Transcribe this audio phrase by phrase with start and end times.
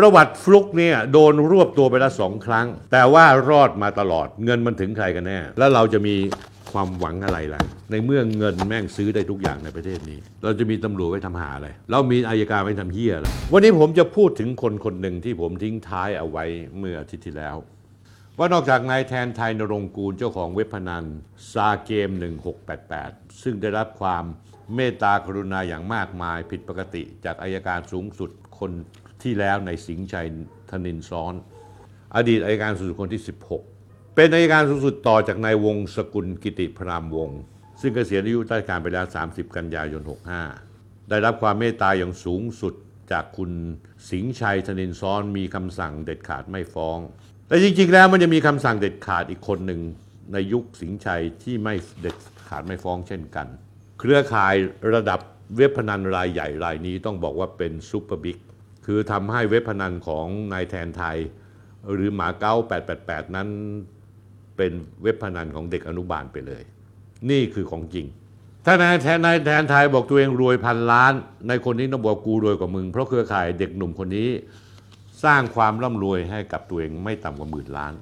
[0.00, 6.14] ประวัติฟลุกเนี่ยโดนรวบตัวไปแล้วสองครั้ง แต่ว่ารอดมาตลอดเงินมันถึงใครกันแน่ แล้วเราจะมี
[6.72, 16.44] ความหวังอะไรล่ะ ในเมื่อเงินแม่งซื้อได้ทุกอย่างในประเทศนี้ เราจะมีตำรวจไว้ทำหาอะไร เรามีอายการไว้ทำเฮียอะไรวันนี้ผมจะพูดถึงคนคนหนึ่งที่ผมทิ้งท้ายเอาไว้
[16.78, 17.56] เมื่ออาทิตย์ที่แล้ว
[18.38, 21.04] ว่านอกจากนายแทนไทยนรงค์กูลเจ้าของเว็บพนัน
[21.52, 22.10] ซาเกม
[22.76, 24.24] 1688 ซึ่งได้รับความ
[24.74, 28.72] เมตตากรุณาอย่างมากมายผิดปกติจากอายการสูงสุดคน
[29.26, 30.26] ที่แล้วในสิงห์ชัย
[30.70, 31.34] ธนินซ้อน
[32.16, 33.22] อดีตอายการสูงสุดคนที่
[33.68, 37.40] 16 เป็นอายการสูงสุดต่อจากนายวงศ์สกุลกิติพรามวงศ์
[37.80, 40.02] ซึ่งเกษียณอายุราชการไปแล้ว 30 กันยายน
[40.56, 42.74] 65 ได้รับความเมตตาอย่างสูงสุด
[43.12, 43.50] จากคุณ
[44.10, 46.98] สิงห์ชัยธนินซ้อนมีคำสั่งเด็ดขาดไม่ฟ้อง
[47.48, 49.80] แต่จริงๆ แล้วมันจะมีคำสั่งเด็ดขาดอีกคนหนึ่ง
[50.32, 52.16] ในยุคสิงห์ชัยที่ไม่เด็ด
[52.48, 53.46] ขาดไม่ฟ้องเช่นกัน
[53.98, 54.54] เครือข่าย
[54.94, 55.20] ระดับ
[55.56, 58.38] เว็บพนันรายใหญ่รายนี้ต้องบอกว่าเป็น super big
[58.86, 61.18] คือทำให้เว็บพนันของนายแทนไทย
[61.92, 62.54] หรือมาเก๊า
[62.94, 63.48] 888 นั้น
[64.56, 66.62] เป็นเว็บพนันของเด็กอนุบาลไปเลย
[67.30, 68.06] นี่คือของจริง
[68.66, 71.12] ถ้านายแทนนายแทนไทยบอกตัวเองรวยพันล้าน
[71.48, 74.28] ในคนนี้ต้องบอกกูรวยกว่ามึง เพราะเครือข่ายเด็กหนุ่มคนนี้
[75.24, 77.92] สร้างความร่ำรวยให้กับตัวเองไม่ต่ำกว่าหมื่นล้าน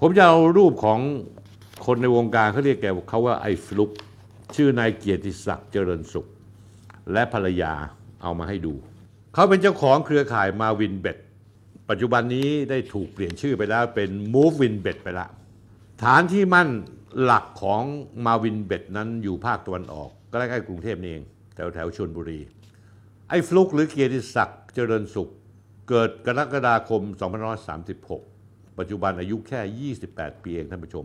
[0.00, 1.00] ผมจะเอารูปของ
[1.86, 3.90] คนในวงการเขาเรียกแกเขาว่าไอ้ฟลุก
[4.54, 6.26] ชื่อนายเกียรติศักดิ์เจริญสุข
[7.12, 7.72] และภรรยา
[8.22, 8.74] เอามาให้ดู
[9.38, 11.18] เขาเป็นเจ้าของเครือข่ายมาวินเบ็ด
[11.90, 15.30] ปัจจุบันนี้ได้ถูกเปลี่ยนชื่อไปแล้วเป็น Move Win Bet ไปแล้ว
[16.02, 16.68] ฐานที่มั่น
[17.22, 17.82] หลักของ
[18.24, 22.40] มาวินเบ็ดนั้นอยู่ภาคตะวันออกก็ใกล้ๆกรุงเทพนี่เองแถวแถวชลบุรี
[23.28, 25.28] ไอ้ฟลุกหรือเกียรติศักดิ์เจริญสุข
[25.88, 27.02] เกิดกรกฎาคม
[27.90, 31.04] 2536 ปัจจุบันอายุแค่ 28 ปีเองท่านผู้ชม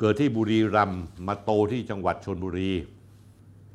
[0.00, 2.72] เกิดที่บุรีรัมย์มาโตที่จังหวัดชนบุรี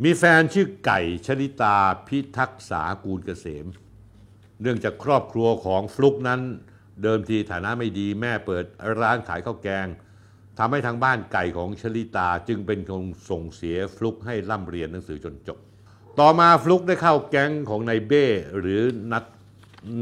[0.04, 3.68] มีแฟนชื่อไก่ชลิตาพิทักษากูลเกษม
[4.62, 6.42] เนื่องจากครอบครัวของฟลุกนั้น
[7.04, 8.66] เดิมทีฐานะไม่ดีแม่เปิด
[9.00, 9.88] ร้านขายข้าวแกง
[10.60, 15.58] ทำให้ทางบ้านไก่ของชลิตาจึงเป็นคนส่งเสียฟลุกให้ร่ำเรียนหนังสือจนจบ
[16.20, 18.26] ต่อมาฟลุกได้เข้าแก๊งของนายเบ้
[18.60, 18.82] หรือ
[19.12, 19.26] นัท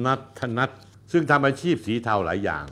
[0.06, 0.69] นัทนัท
[1.12, 2.66] ซึ่งทำอาชีพสีเทาหลายอย่าง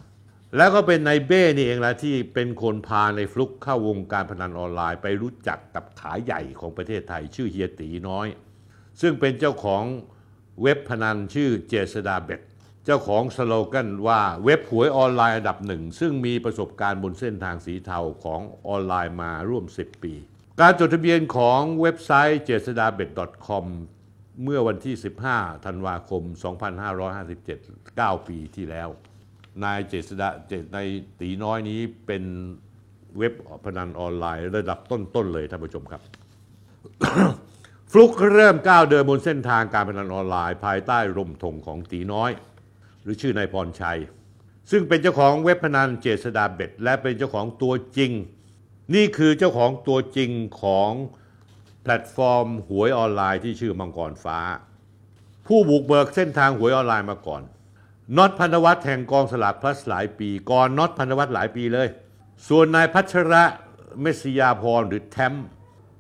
[0.58, 8.28] แล้วก็เป็นนายเบ้นี่เองละที่เป็นคนพานายฟลุกเข้าวงการพนันออนไลน์ไปรู้จักกับขาใหญ่ของประเทศไทยชื่อเฮียตีน้อย
[9.02, 9.84] ซึ่งเป็นเจ้าของ
[10.62, 12.42] เว็บพนันชื่อเจษฎาเบท
[12.86, 20.14] เจ้าของสโลแกนว่าเว็บหวยออนไลน์อันดับหนึ่ง ซึ่งมีประสบการณ์บนเส้นทางสีเทาของออนไลน์มาร่วม 10 ปี
[20.62, 23.10] การจดทะเบียนของเว็บไซต์เจษฎาเบท
[23.48, 23.66] .com
[24.44, 24.96] เมื่อวันที่
[25.30, 26.24] 15 ธันวาคม
[27.06, 28.90] 2557 9 ปีที่แล้ว
[29.64, 30.64] นายเจษดาเจน
[31.22, 32.24] ตีน้อยนี้เป็น
[33.18, 33.34] เว็บ
[33.66, 36.02] พนันออนไลน์ระดับต้น ๆ เลยท่านผู้ชมครับ
[37.92, 42.32] ฟลุกเริ่มก้าวเดินบนเส้นทางการพนันออนไลน์ ภายใต้ร่มธงของตีน้อย
[43.04, 44.00] หรือชื่อนายพรชัย
[44.72, 48.12] ซึ่งเป็นเจ้าของเว็บพนันเจษดาเบ็ดและเป็นเจ้าของตัวจริง
[48.96, 50.32] นี่คือเจ้าของตัวจริง
[50.62, 50.92] ของ
[51.82, 54.40] แพลตฟอร์มหวยออนไลน์ที่ชื่อมังกรฟ้า
[55.48, 57.42] ผู้บุกเบิกเส้นทางหวยออนไลน์มาก่อน
[58.18, 61.88] น็อตพันธ์ธวัชแห่งกองสลากพลัสหลายปีก่อนน็อตพันธ์ธวัชหลายปีเลย
[62.48, 63.44] ส่วนนายพัชระ
[64.02, 65.34] เมสยาพรหรือแทม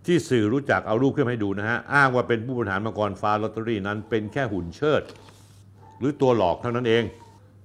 [0.07, 5.01] ที่สื่อรู้จักเอารูปขึ้นมาให้ดูนะฮะ อ้างว่าเป็นผู้บริหารมังกรฟ้าลอตเตอรี่นั้นเป็นแค่หุ่นเชิด
[6.00, 7.03] หรือตัวหลอกเท่านั้นเอง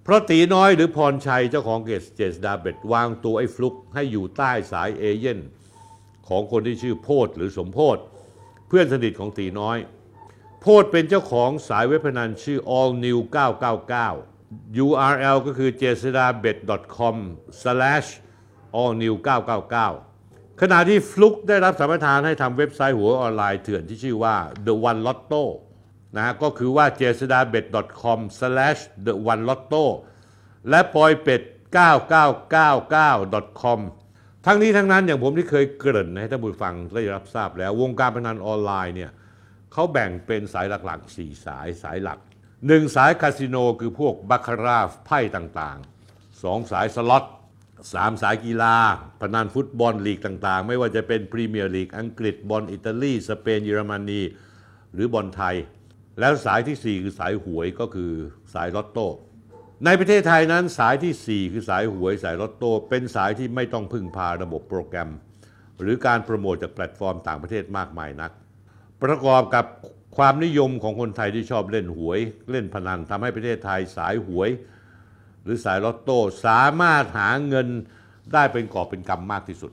[0.05, 5.39] เพราะตีน้อยหรือพรชัยเจ้าของเกสเจสดาเบ็ดวางตัวไอ้ฟลุกให้อยู่ใต้สายเอเย่นต์
[6.29, 7.99] ของคนที่ชื่อโพธหรือสมโพธ
[8.69, 9.79] เพื่อนสนิทของตีน้อย
[10.61, 13.19] โพธเป็นเจ้าของสายเว็บพนันชื่อ all new
[14.01, 16.59] 999 URL ก็คือ j e s d a b e t
[16.97, 17.17] com
[17.61, 18.09] slash
[18.79, 20.12] all new 999
[20.61, 24.37] ขณะที่ฟลุกได้รับสัมปทานให้ทำเว็บไซต์หัวออนไลน์เถื่อนที่ชื่อว่า
[24.67, 25.45] the one lotto
[26.17, 27.65] นะฮะก็คือว่า j e s d a b e t
[28.03, 29.85] .com/The one lotto
[30.69, 31.43] และปอยเป็ด
[32.13, 33.81] 9999 com
[34.47, 39.11] ทั้งนี้ทั้งนั้นอย่างผมที่เคยเกริ่นให้ท่านผู้ฟังได้รับทราบแล้ว วงการพนันออนไลน์เนี่ย
[39.73, 42.19] เขาแบ่งเป็นสายหลักๆ 4 สายสายหลัก
[42.57, 47.25] 1 สายคาสิโนคือพวกบาคาร่าไพ่ต่างๆ 2 สายสล็อต
[47.91, 48.75] 3สายกีฬา
[49.21, 54.21] พนันฟุตบอลลีกต่างๆ ไม่ว่าจะเป็นพรีเมียร์ลีกอังกฤษบอลอิตาลี สเปนเยอรมนี
[54.95, 55.57] หรือบอลไทย
[56.21, 58.13] แล้วสายทีสี่4 คือสายหวยก็คือ
[58.55, 59.07] สายลอตโต้
[59.85, 65.11] ในประเทศไทยนั้นสายทีสี่ 4 คือสายหวยสายลอตโต้เป็นสายที่ไม่ต้องพึ่งพาระบบโปรแกรม
[65.81, 68.33] หรือการโปรโมทจากแพลตฟอร์มต่างประเทศมากมายนัก
[69.03, 69.65] ประกอบกับ
[70.17, 72.21] ความนิยมของคนไทยที่ชอบเล่นหวย
[72.51, 74.49] เล่นพนันทำให้ประเทศไทยสายหวย
[75.43, 77.69] หรือสายลอตโต้สามารถหาเงิน
[78.33, 79.73] ได้เป็นกอบเป็นกำมากที่สุด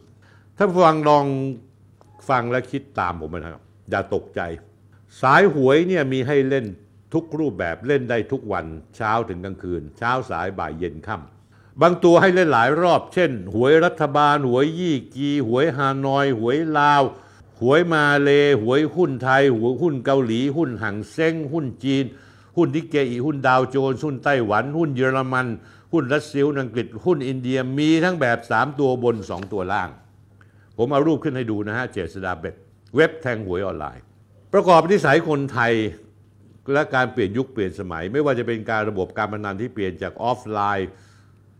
[0.57, 1.25] ถ้าฟังลอง
[2.29, 4.41] ฟังและคิดตามผมนะครับ อย่าตกใจ
[5.21, 6.65] สายหวยเนี่ยมีให้เล่น
[7.13, 17.03] ทุกรูปแบบเล่นได้ทุกวันเช้าถึงกลางคืน เช้าสายบ่ายเย็นค่ำบางตัวให้เล่นหลายรอบ เช่น หวยรัฐบาล หวยยี่กี หวยฮานอย หวยลาว
[17.61, 18.29] หวยมาเล
[18.61, 22.05] หวยหุ้นไทย หวยหุ้นเกาหลี หุ้นหังเซ้งหุ้นจีน
[22.59, 25.47] หุ้นนิกเกอีหุ้นดาวโจนส์หุ้นไต้หวัน หุ้นเยอรมัน
[25.93, 29.89] หุ้นรัสเซียอังกฤษ หุ้นอินเดียมีทั้งแบบ 3 ตัวบน 2 ตัวล่าง
[30.77, 32.55] ผมเอารูปขึ้นให้ดูนะฮะเจษฎาเบท
[32.95, 34.03] เว็บแทงหวยออนไลน์
[34.53, 35.73] ประกอบนิสัยคนไทย
[36.73, 40.89] และการเปลี่ยนยุคเปลี่ยนสมัย ไม่ว่าจะเป็นการระบบการพนันที่เปลี่ยนจากออฟไลน์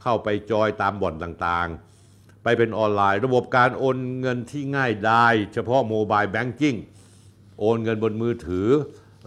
[0.04, 6.75] เข้าไปจอยตามบ่อนต่างๆ ไปเป็นออนไลน์ ระบบการโอนเงินที่ง่ายได้เฉพาะ mobile banking
[7.60, 8.68] โอนเงินบนมือถือ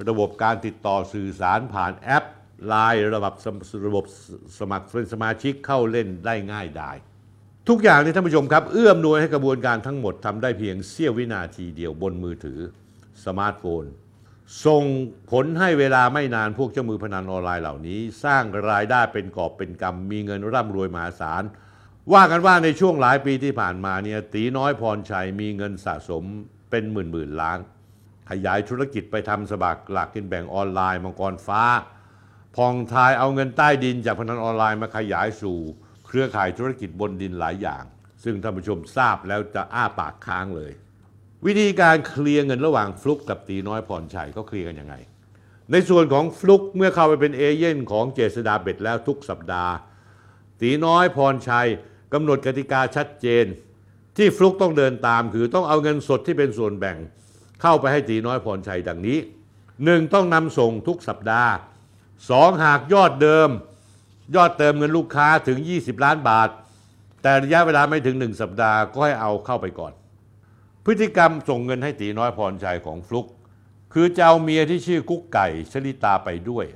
[0.09, 2.25] ระบบการติดต่อสื่อสารผ่านแอป
[2.67, 3.57] ไลน์ระบบสม
[3.89, 4.05] ระบบ
[4.59, 6.91] สมัครเป็นสมาชิกเข้าเล่นได้ง่ายได้
[7.69, 12.61] ทุกอย่างนี่ท่านผู้ชมครับ เอื้อมนวยให้กระบวนการทั้งหมดทำได้เพียงเสี้ยววินาทีเดียวบนมือถือ
[13.25, 13.85] สมาร์ทโฟน
[14.67, 14.85] ส่ง
[15.31, 21.43] ผลให้เวลาไม่นานพวกเจ้ามือพนันออนไลน์เหล่านี้ สร้างรายได้เป็นกอบเป็นกำมีเงินร่ำรวยมหาศาล
[22.13, 26.25] ว่ากันว่าในช่วงหลายปีที่ผ่านมาเนี่ยตีน้อยพรชัยมีเงินสะสม
[26.71, 27.59] เป็นหมื่นหมื่นล้าน
[28.31, 31.63] ขยายธุรกิจไปทำสบักหลักกินแบ่งออนไลน์มังกรฟ้า
[32.57, 35.59] พองทายเอาเงินใต้ดินจากพนันออนไลน์มาขยายสู่
[36.07, 37.85] เครือข่ายธุรกิจบนดินหลายอย่าง
[38.25, 40.73] ซึ่งท่านผู้ชมทราบแล้วจะอ้าปากค้างเลย
[41.47, 44.95] วิธีการเคลียร์เงินระหว่างฟลุกกับตีน้อยพรชัยก็เคลียร์กันยังไง
[45.71, 49.75] ในส่วนของฟลุกเมื่อเข้าไปเป็นเอเย่นของเจษดาเบ็ดแล้วทุกสัปดาห์
[50.61, 51.69] ตีน้อยพรชัย
[52.13, 53.47] กำหนดกติกาชัดเจน
[54.17, 56.97] ที่ฟลุกต้องเดินตามคือต้องเอาเงินสดที่เป็นส่วนแบ่ง
[57.63, 59.19] เข้าไปให้ตีน้อยพรชัยดังนี้
[59.67, 60.15] 1.
[60.15, 61.53] ต้องนำส่งทุกสัปดาห์
[62.09, 62.65] 2.
[62.65, 63.49] หากยอดเดิม
[64.35, 66.49] ยอดเติมเงินลูกค้าถึง 20 ล้านบาท
[67.23, 69.93] แต่ระยะเวลาไม่ถึง 1 สัปดาห์ก็ให้เอาเข้าไปก่อน
[70.85, 73.27] พฤติกรรมส่งเงินให้ตีน้อยพรชัยของฟลุก
[73.93, 76.67] คือจะเอาเมียที่ชื่อกุ๊กไก่ชลิตาไปด้วย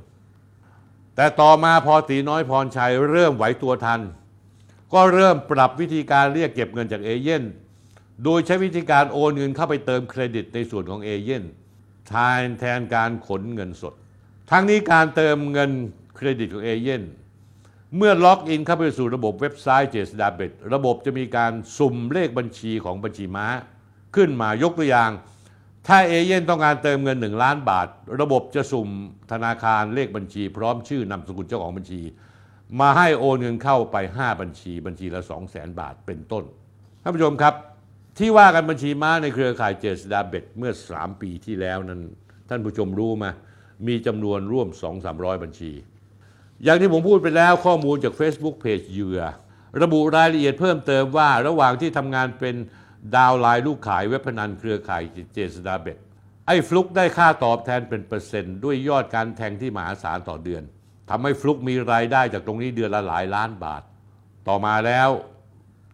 [1.16, 4.00] แต่ต่อมาพอตีน้อยพรชัยเริ่มไหวตัวทัน
[4.92, 7.42] ก็เริ่มปรับวิธีการเรียกเก็บเงินจากเอเย่น
[8.24, 11.44] โดยใช้วิธีการโอนเงินเข้าไปเติมเครดิตในส่วนของเอเย่น
[12.08, 13.94] แทนแทนการขนเงินสด
[14.50, 15.70] ทั้งนี้การเติมเงิน
[16.16, 17.02] เครดิตของเอเย่น
[17.96, 23.46] เมื่อล็อกอินเข้าไปสู่ระบบเว็บไซต์เจสดาเบตระบบจะมีการสุ่มเลขบัญชีของบัญชีม้า
[24.16, 25.10] ขึ้นมายกตัวอย่าง
[25.86, 27.88] ถ้าเอเย่นต้องการเติมเงิน 1 ล้านบาท
[28.20, 28.88] ระบบจะสุ่ม
[29.32, 32.00] ธนาคารเลขบัญชี พร้อมชื่อนามสกุลเจ้าของบัญชี
[32.80, 36.44] มาให้โอนเงินเข้าไป 5 บัญชี บัญชีละ 2 0 0แสนบาทเป็นต้น
[37.02, 37.54] ท่านผู้ชมครับ
[38.18, 42.00] ที่ว่ากันบัญชีม้าในเครือข่ายเจษฎาเบทเมื่อ 3 ปีที่แล้วนั้น
[42.48, 43.26] ท่านผู้ชมรู้ไหม
[43.86, 44.68] มีจำนวนร่วม
[45.06, 45.72] 2-300 บัญชี
[46.64, 49.20] อย่างที่ผมพูดไปแล้วข้อมูลจาก Facebook Page เหยื่อ
[49.82, 52.54] ระบุรายละเอียดเพิ่มเติมว่าระหว่างที่ทำงานเป็น
[53.16, 55.02] downline ลูกข่ายเว็บพนันเครือข่าย
[55.34, 55.96] เจษฎาเบท
[56.46, 60.62] ไอ้ฟลุกได้ค่าตอบแทนเป็นเปอร์เซ็นต์ด้วยยอดการแทงที่มหาศาลต่อเดือน
[61.10, 63.82] ทำให้ฟลุกมีรายได้จากตรงนี้เดือนละหลายล้านบาท
[64.48, 65.08] ต่อมาแล้ว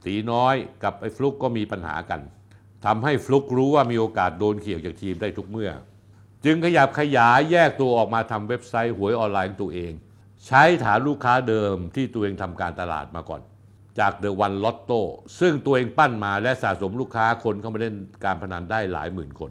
[0.06, 0.54] ตีน้อย
[0.84, 2.20] กับไอ้ฟลุกก็มีปัญหากัน
[2.84, 5.70] ทำให้ฟลุกรู้ว่ามีโอกาสโดนเขี่ยวจากทีมได้ทุกเมื่อ
[6.44, 9.92] จึงขยับขยายแยกตัวออกมาทำเว็บไซต์หวยออนไลน์ของตัวเอง
[10.46, 13.40] ใช้ฐานลูกค้าเดิมที่ตัวเองทำการตลาดมาก่อน
[13.98, 15.00] จากเดอะวันลอตโต้
[15.40, 19.50] ซึ่งตัวเองปั้นมาและสะสมลูกค้าคนเข้ามาเล่นการพนันได้หลายหมื่นคน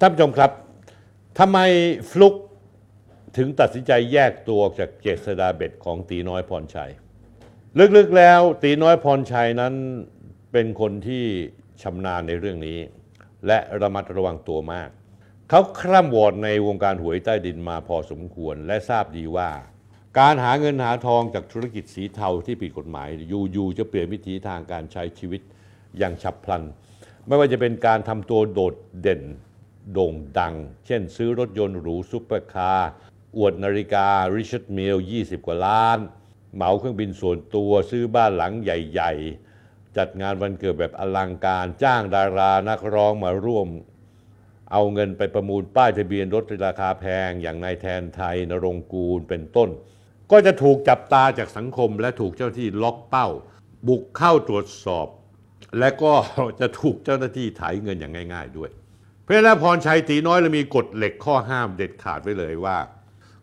[0.00, 0.50] ท่านผู้ชมครับ
[1.38, 1.58] ทำไม
[2.10, 2.34] ฟลุก
[3.36, 6.90] ถึงตัดสินใจแยกตัวออกจากเจษดาเบ็ดของตีน้อยพรชัย
[7.96, 9.74] ลึกๆแล้วตีน้อยพรชัยนั้น
[10.52, 11.24] เป็นคนที่
[11.82, 12.78] ชำนาญในเรื่องนี้
[13.46, 14.88] และระมัดระวังตัวมาก
[15.48, 19.50] เขาคร่ำวอดในวงการหวยใต้ดินมาพอสมควรและทราบดีว่า
[20.18, 25.40] การหาเงินหาทองจากธุรกิจสีเทาที่ผิดกฎหมายอยู่ๆจะเปลี่ยนวิถีทางการใช้ชีวิต
[25.98, 26.62] อย่างฉับพลัน
[27.26, 29.22] ไม่ว่าจะเป็นการทำตัวโดดเด่น
[29.92, 30.54] โด่งดัง
[30.86, 32.90] เช่นซื้อรถยนต์หรูซุปเปอร์คาร์
[33.36, 35.98] อวดนาฬิกา Richard Mille 20 กว่าล้าน
[36.54, 39.12] เหมาเครื่องบินส่วนตัวซื้อบ้านหลังใหญ่
[39.54, 43.68] ๆ จัดงานวันเกิดแบบอลังการจ้างดารานักร้องมาร่วม
[44.72, 49.70] เอาเงินไปประมูลป้ายทะเบียนรถราคาแพงอย่างนายแทนไทณรงค์กูลเป็นต้น
[50.30, 53.28] ก็จะถูกจับตาจากสังคมและถูกเจ้าหน้าที่ล็อกเป้า
[53.88, 55.06] บุกเข้าตรวจสอบ
[55.78, 56.12] และก็
[56.60, 58.70] จะถูกเจ้าหน้าที่ไถเงินอย่างง่าย ๆ ด้วย
[59.22, 62.76] เพราะฉะนั้นพรชัยตีน้อยเรามีกฎเหล็กข้อห้ามเด็ดขาดไว้เลยว่า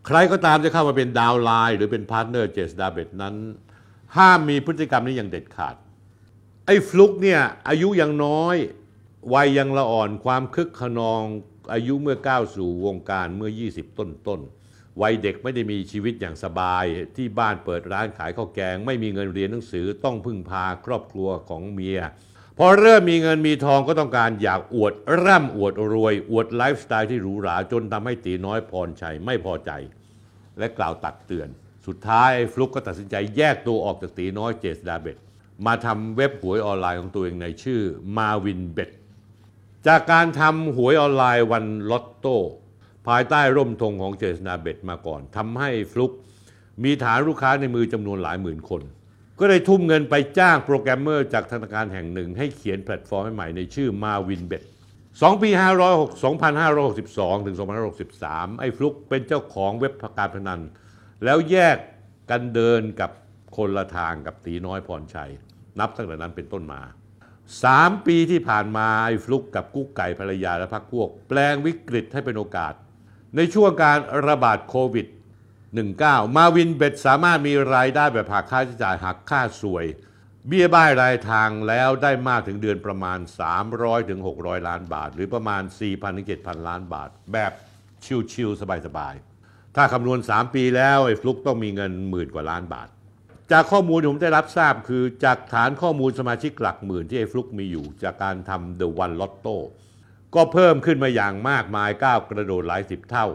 [0.06, 3.34] ใครก็ตามจะเข้ามาเป็น downline หรือเป็น partner เจษฎาเบทนั้น
[4.16, 5.76] ห้ามมีพฤติกรรมนี้อย่างเด็ดขาด
[6.66, 8.56] ไอ้ฟลุกเนี่ยอายุยังน้อย
[9.34, 11.22] วัยยังละอ่อนความคึกคะนอง
[11.72, 16.84] อายุเมื่อก้าวสู่วงการเมื่อ 20 ต้นต้นๆวัยเด็กไม่ได้มีชีวิตอย่างสบาย
[17.16, 22.00] ที่บ้านเปิดร้านขายข้าวแกง ไม่มีเงินเรียนหนังสือต้องพึ่งพาครอบครัวของเมีย
[22.66, 24.92] พอเริ่มมีเงินมีทองก็ต้องการอยากอวด
[25.24, 29.70] ร่ำอวดรวย อวดไลฟ์สไตล์ที่หรูหราจนทำให้ตีน้อยพรชัยไม่พอใจ
[30.58, 31.48] และกล่าวตักเตือน
[31.86, 35.16] สุดท้ายฟลุกก็ตัดสินใจแยกตัวออกจากตีน้อยเจษดาเบต
[35.66, 37.82] มาทำเว็บหวยออนไลน์ของตัวเองในชื่อ
[38.16, 38.90] มาวินเบท
[39.86, 42.36] จากการทำหวยออนไลน์วันลอตโต้
[43.08, 46.12] ภายใต้ร่มธงของเจษฎาเบทมาก่อนทำให้ฟลุก
[46.84, 48.82] มีฐานลูกค้าในมือจำนวนหลายหมื่นคน
[49.42, 54.62] ก็ได้ทุ่มเงินไปจ้างโปรแกรมเมอร์จากธนาคารแห่งหนึ่ง ให้เขียนแพลตฟอร์มใหม่ในชื่อมาวินเบท
[55.02, 55.50] 2ปี
[55.88, 56.22] 506
[56.62, 57.56] 2562 ถึง
[58.08, 60.60] 2563 ไอ้ฟลุกเป็นเจ้าของเว็บการพนัน
[61.24, 61.76] แล้วแยก
[62.30, 63.10] กันเดินกับ
[63.56, 65.30] คนละทางกับตีน้อยพรชัย
[65.80, 66.80] นับตั้งแต่นั้นเป็นต้นมา
[67.44, 72.74] 3 ปีที่ผ่านมาไอ้ฟลุกกับกุ๊กไก่ภรรยาและพรรคพวก แปลงวิกฤตให้เป็นโอกาส
[73.36, 75.06] ในช่วงการระบาดโควิด
[75.80, 79.86] 19 มาวินเบ็ดสามารถมีรายได้แบบหักค่าใช้จ่ายหักค่าสวย
[80.48, 83.18] เบี้ยบ้ายรายทางแล้วได้มากถึงเดือนประมาณ
[83.64, 84.20] 300ถึง
[84.68, 87.52] ล้านบาท หรือประมาณ 4,000ถึง7,000 ล้านบาท แบบ
[88.32, 92.88] ชิวๆสบายๆ ถ้าคำนวณ 3 ปีแล้วไอ้ฟลุกต้องมีเงินหมื่นกว่าล้านบาท
[93.52, 99.56] จากข้อมูลที่ผมได้รับทราบคือจากฐานข้อมูลสมาชิกหลักหมื่นที่ไอ้ฟลุกมีอยู่ จากการทำ The One Lotto
[100.34, 103.26] ก็เพิ่มขึ้นมาอย่างมากมายก้าวกระโดดหลายสิบเท่า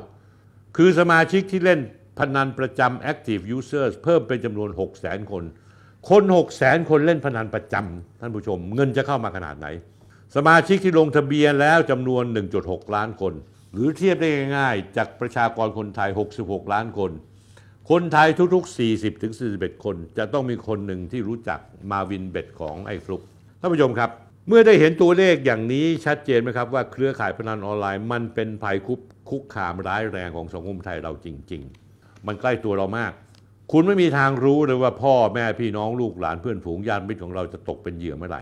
[0.78, 1.80] คือสมาชิกที่เล่น
[2.20, 5.44] พนันประจำ Active Users เพิ่มเป็นจำนวน 6 0 0 0 0คน
[6.10, 9.68] คน 6 0 0 0 0 คนเล่นพนันประจำท่านผู้ชม เงินจะเข้ามาขนาดไหน
[10.36, 12.24] สมาชิกที่ลงทะเบียนแล้วจำนวน
[12.60, 13.34] 1.6 ล้านคน
[13.74, 16.10] หรือเทียบได้ง่ายๆ จากประชากรคนไทย
[16.40, 17.12] 66 ล้านคน
[17.90, 21.60] คนไทยทุกๆ 40ถึง41 คน จะต้องมีคนหนึ่งที่รู้จัก
[21.92, 23.22] มาวินเบ็ดของไอ้ฟลุก
[23.60, 24.10] ท่านผู้ชมครับ
[24.48, 31.87] เมื่อได้เห็นตัวเลขอย่างนี้ชัดเจนไหมครับว่าเครือข่ายพนันออนไลน์มันเป็นภัยคุกคุกคามร้ายแรงของสังคมไทยเราจริง ๆ
[32.28, 33.12] มันใกล้ตัวเรามาก
[33.72, 38.42] คุณไม่มีทางรู้เลยว่าพ่อแม่พี่น้องลูกหลานเพื่อนฝูงญาติมิตรของเราจะตกเป็นเหยื่อเมื่อไหร่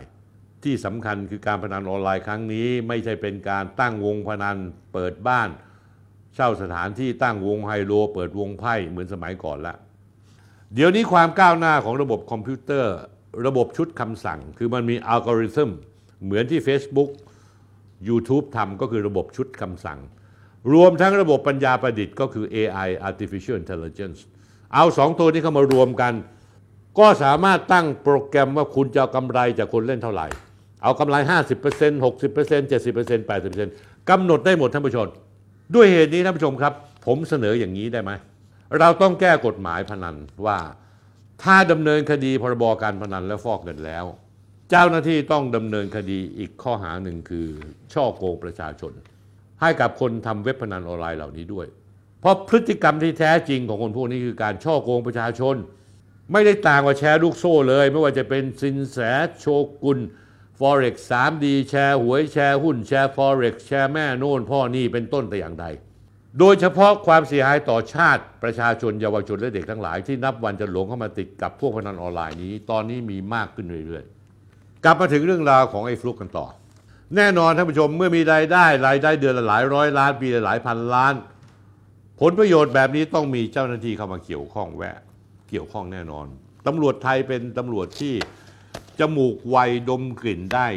[0.64, 4.58] ที่สำคัญคือการพนันออนไลน์ครั้งนี้ ไม่ใช่เป็นการตั้งวงพนัน
[4.94, 5.50] เปิดบ้าน
[6.36, 9.76] เช่าสถานที่ตั้งวงไฮโล เปิดวงไพ่เหมือนสมัยก่อนละ
[10.74, 12.96] เดี๋ยวนี้ความก้าวหน้าของระบบคอมพิวเตอร์
[13.46, 15.70] ระบบชุดคำสั่ง คือมันมีอัลกอริทึม
[16.24, 17.10] เหมือนที่ Facebook
[18.08, 20.00] YouTube ทำก็คือระบบชุดคำสั่ง
[20.74, 24.20] รวมทั้งระบบปัญญาประดิษฐ์ก็คือ AI Artificial Intelligence
[24.74, 26.14] เอาสองตัวนี้เข้ามารวมกัน
[27.00, 30.28] ก็สามารถตั้งโปรแกรมว่าคุณจะกำไรจากคนเล่นเท่าไหร่
[30.84, 35.08] เอากำไร 50% 60% 70% 80%กำหนดได้หมดท่านผู้ชม
[35.76, 36.74] ด้วยเหตุนี้ท่านผู้ชมครับ
[37.06, 38.12] ผมเสนออย่างนี้ได้ไหม
[38.80, 40.58] เราต้องแก้กฎหมายพนันว่า
[41.44, 44.06] ถ้าดำเนินคดีพรบการพนันและฟอกเงินแล้ว
[44.70, 47.48] เจ้าหน้าที่ต้องดำเนินคดีอีกข้อหาหนึ่งคือ
[47.94, 48.94] ช่อโกงประชาชน
[49.66, 51.68] ให้กับคนทำเว็บพนันออนไลน์เหล่านี้ด้วย
[52.20, 55.56] เพราะพฤติกรรมที่แท้จริงของคนพวกนี้คือการช่อโกงประชาชน
[56.32, 58.98] ไม่ได้ต่างกว่าแชร์ลูกโซ่เลย ไม่ว่าจะเป็นสินแส
[59.40, 59.46] โช
[59.84, 60.00] กุน
[60.60, 65.66] Forex 3D แชร์หวยแชร์หุ้นแชร์ Forex แชร์แม่โน่นพ่อนี่เป็นต้นแต่อย่างใด
[66.40, 76.48] โดยเฉพาะความเสียหายต่อชาติประชาชนเยาวชนและเด็กทั้งหลายที่นับวันจะหลงเข้ามาติดกับพวกพนันออนไลน์นี้ ตอนนี้มีมากขึ้นเรื่อยๆ กลับมาถึงเรื่องราวของไอ้ฟลุกกันต่อ
[77.16, 81.14] แน่นอนท่านผู้ชมเมื่อมีรายได้รายได้เดือนละหลายร้อยล้านปีละหลายพันล้าน
[82.20, 84.98] ผลประโยชน์แบบนี้ต้องมีเจ้าหน้าที่เข้ามาเกี่ยวข้องแวะ
[85.50, 86.26] เกี่ยวข้องแน่นอน
[86.68, 88.14] ตำรวจไทยเป็นตำรวจที่
[89.00, 89.58] จมูกไว
[89.90, 90.68] ดมกลิ่นได้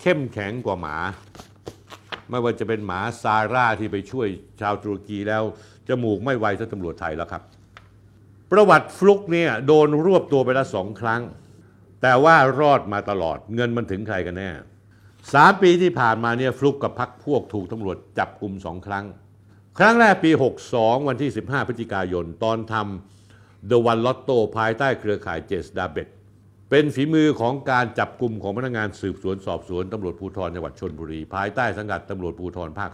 [0.00, 0.96] เข้มแข็งกว่าหมา
[2.30, 4.28] ไม่ว่าจะเป็นหมาซาร่าที่ไปช่วย
[4.60, 5.42] ชาวตุรกีแล้ว
[5.88, 7.42] จมูกไม่ไวเท่าตำรวจไทยแล้วครับ
[8.50, 11.22] ประวัติฟลุกเนี่ยโดนรวบตัวไปแล้วสองครั้ง
[12.02, 14.50] แต่ว่ารอดมาตลอดเงินมันถึงใครกันแน่
[15.32, 19.04] สามปีที่ผ่านมาเนี่ยฟลุกกับพักพวกถูกตำรวจจับกลุ่มสองครั้ง
[19.78, 20.30] ครั้งแรกปี
[20.68, 26.08] 62 วันที่ 15 พฤศจิกายน ตอนทำ The One Lotto ภายใต้เครือข่ายเจสดาเบต
[26.70, 32.92] เป็นฝีมือของการจับกลุ่มของพนักงานสืบสวนสอบสวนตำรวจภูธรจังหวัดชนบุรี ภายใต้สังกัดตำรวจภูธรภาค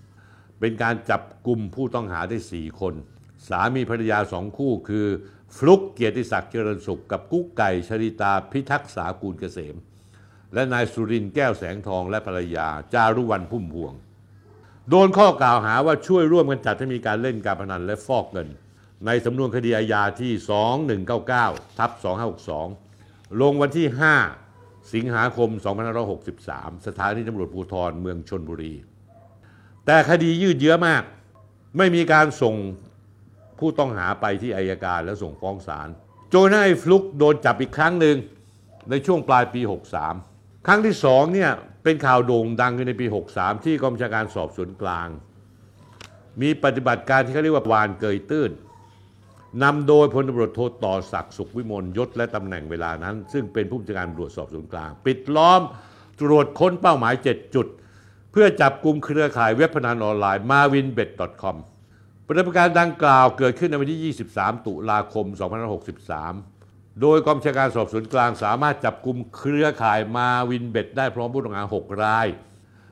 [0.00, 2.94] 2เป็นการจับกลุ่มผู้ต้องหาได้ 4 คน
[3.48, 5.06] สามีภรรยาสองคู่คือ
[5.56, 9.76] ฟลุกเกียรติศักดิ์เจริญสุขกับกุ๊กไก่ชริตาพิทักษากูลเกษม
[10.54, 13.92] และนายสุรินแก้วแสงทองและภรรยา จารุวรรณพุ่มพวง
[14.88, 18.48] โดนข้อกล่าวหาว่าช่วยร่วมกันจัดให้มีการเล่นการพนันและฟอกเงิน
[19.06, 20.32] ในสำนวนคดีอาญาที่
[21.06, 21.90] 2199ทับ
[22.66, 23.86] 2562 ลงวันที่
[24.40, 25.50] 5 สิงหาคม
[26.18, 28.74] 2563 สถานีตำรวจภูธรเมืองชนบุรี
[29.86, 31.02] แต่คดียืดเยื้อมาก
[31.78, 32.56] ไม่มีการส่ง
[33.58, 35.88] ผู้ต้องหาไปที่อายการแล้วส่งฟ้องศาล
[36.34, 38.16] จนให้ฟลุกโดนจับอีกครั้งหนึ่ง
[38.90, 40.31] ในช่วงปลายปี 63
[40.66, 41.50] ครั้งที่สองเนี่ย
[41.84, 45.08] เป็นข่าวโด่งดังในปี 63 ที่กองบัญชาการสอบสวนกลาง
[46.40, 48.50] มีปฏิบัติการที่เขาเรียกว่าวานเกยตื้น
[49.62, 55.60] นำโดยพลตำรวจโทต่อศักดิ์สุขวิมลยศและตำแหน่งเวลานั้น ซึ่งเป็นผู้บัญชาการตำรวจสอบสวนกลาง ปิดล้อม
[56.20, 57.66] ตรวจค้นเป้าหมาย 7 จุด
[58.32, 61.56] เพื่อจับกลุ่มเครือข่ายเว็บพนันออนไลน์ marvinbet.com
[62.26, 65.26] ปฏิบัติการดังกล่าวเกิดขึ้นในวันที่ 23 ตุลาคม
[65.90, 66.51] 2563
[67.00, 72.26] โดยกองบัญชาการสอบสวนกลางสามารถจับกลุ่มเครือข่ายมาวินเบ็ดได้พร้อมผู้ต้องหา 6 ราย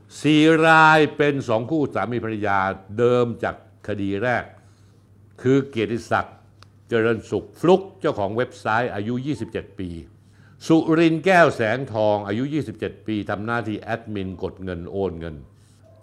[0.04, 2.59] 4 รายเป็น2คู่สามีภรรยา
[2.99, 3.54] เดิมจาก
[3.88, 4.45] คดีแรก
[5.42, 6.37] คือเกียรติศักดิ์
[6.88, 9.14] เจริญสุขฟลุกเจ้าของเว็บไซต์อายุ
[9.47, 9.90] 27 ปี
[10.66, 12.45] สุรินแก้วแสงทองอายุ
[12.76, 15.37] 27 ปีทำหน้าที่แอดมินกดเงินโอนเงิน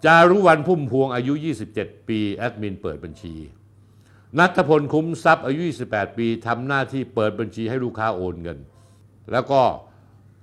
[0.04, 1.32] จารุวรรณพุ่มพวงอายุ
[1.70, 3.34] 27 ปี แอดมินเปิดบัญชี
[4.38, 8.58] นัทพลคุ้มทรัพย์อายุ 28 ปีทำหน้าที่เปิดบัญชีให้ลูกค้าโอนเงิน
[9.32, 9.60] แล้วก็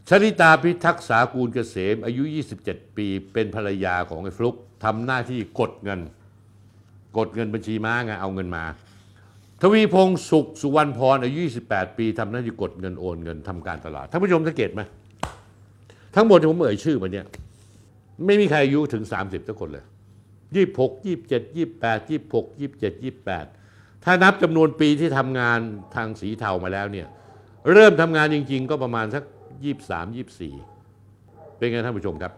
[0.09, 2.23] ชริตาพิทักษากูลเกษมอายุ
[2.59, 5.99] 27 ปีเป็นภรรยาของไอ้ฟลุกทำหน้าที่กดเงิน
[7.17, 8.63] กดเงินบัญชีม้าไงเอาเงินมา
[9.61, 11.37] ทวีพงศ์สุขสุวรรณพรอายุ
[11.69, 14.81] 28 ปีทำหน้าที่กดเงินโอนเงินทำการตลาดท่านผู้ชมสังเกตไหม
[16.15, 17.25] ทั้งหมดที่ผมเอ่ยชื่อมาเนี่ย
[18.25, 19.85] ไม่มีใครอายุถึง 30สักคนเลย
[20.55, 23.64] 26 27 28 26 27 28
[24.05, 25.59] ถ้านับจำนวนปีที่ทำงาน
[25.95, 27.07] ทางสีเทามาแล้วเนี่ย
[27.71, 29.23] เริ่มทำงานจริง ๆ ก็ประมาณสัก
[29.63, 30.55] ยี่สามยี่สี่
[31.57, 32.33] เป็นไงท่านผู้ชมครับ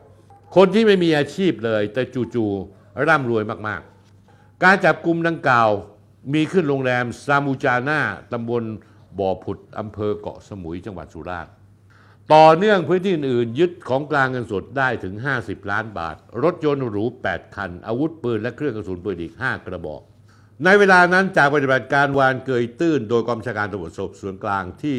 [0.55, 2.01] คนที่ไม่มีอาชีพเลย แต่
[2.35, 5.69] จู่ๆร่ำรวยมากๆ การจับกลุ่มดังกล่าว
[6.33, 7.99] มีขึ้นโรงแรมซามูจาน่า
[8.31, 8.63] ตำบล
[9.19, 11.51] บ่อผุดอำเภอเกาะสมุยจังหวัดสุราษฎร์
[12.33, 20.01] ต่อเนื่องพื้นที่อื่นยึดของกลางเงินสดได้ถึง 50 ล้านบาท รถยนต์หรู 8 คัน อาวุธปืนและเครื่องกระสุนปืนอีก 5 กระบอก
[20.65, 24.97] ในเวลานั้นจากปฏิบัติการวานเกยตื้น โดยกองบัญชาการตำรวจสอบสวนกลางที่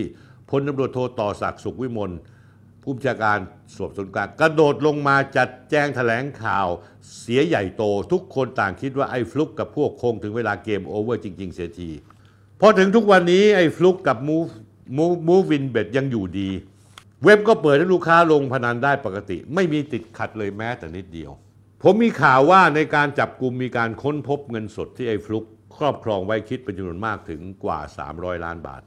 [0.51, 2.11] พลตำรวจโทต่อศักดิ์สุขวิมล
[2.83, 3.39] ผู้บัญชาการ
[3.77, 6.67] สอบสวนกลางกระโดดลงมาจัดแจงแถลงข่าว
[7.21, 11.91] เสียใหญ่โต ทุกคนต่างคิดว่าไอ้ฟลุกกับพวกคงถึงเวลา game over จริง ๆ เสียที
[12.61, 14.47] พอถึงทุกวันนี้ไอ้ฟลุกกับมูฟ
[14.97, 16.51] มูฟมูวินเบทยังอยู่ดี
[17.25, 21.33] เว็บก็เปิดให้ลูกค้าลงพนันได้ปกติ ไม่มีติดขัดเลยแม้แต่นิดเดียว
[21.83, 25.45] ผมมีข่าวว่าในการจับกลุ่มมีการค้นพบเงินสดที่ไอ้ฟลุก
[25.77, 27.81] ครอบครองไว้คิดเป็นจำนวนมากถึงกว่า
[28.13, 28.83] 300 ล้านบาท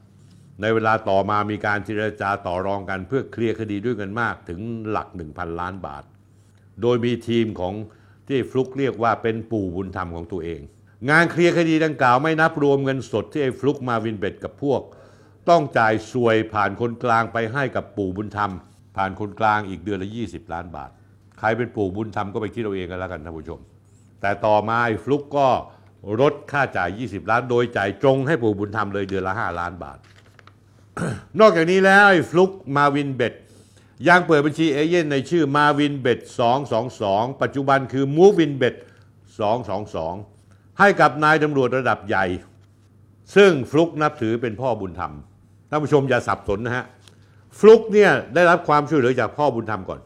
[0.60, 6.04] ในเวลาต่อมามีการเจรจาต่อรองกันเพื่อเคลียร์คดีด้วยเงินมากถึงหลัก 1,000 ล้านบาท
[6.82, 7.74] โดยมีทีมของ
[8.28, 10.60] ที่ฟลุกเรียกว่าเป็นปู่บุญธรรมของตัวเอง
[11.10, 14.80] งานเคลียร์คดีดังกล่าวไม่นับรวมเงินสดที่ไอ้ฟลุกมาวินเบ็ดกับพวก
[15.48, 18.52] ต้องจ่ายสวยผ่านคนกลางไปให้กับปู่บุญธรรม
[18.96, 20.90] ผ่านคนกลางอีกเดือนละ 20 ล้านบาท
[21.42, 23.60] ครเป็นปู่บุญธรรมก็ไปคิดเอาเองกันแล้วกันท่านผู้ชม
[24.20, 25.48] แต่ต่อมาฟลุกก็
[26.20, 29.98] ลดค่าจ่าย 20 ล้าน โดยจ่ายตรงให้ปู่บุญธรรมเลยเดือนละ 5 ล้านบาท
[31.40, 33.34] นอกจากนี้แล้วฟลุกมาวินเบท
[34.08, 36.18] ยังเปิดบัญชีเอเย่นต์ในชื่อมาวินเบท
[36.80, 38.74] 222 ปัจจุบันคือมูวินเบท
[39.96, 42.26] 222 ให้กับนายตำรวจระดับใหญ่
[43.36, 45.12] ซึ่งฟลุกนับถือเป็นพ่อบุญธรรม
[45.70, 46.84] ท่านผู้ชมอย่าสับสนนะฮะ
[47.58, 50.00] ฟลุกเนี่ยได้รับความช่วยเหลือจากพ่อบุญธรรมก่อน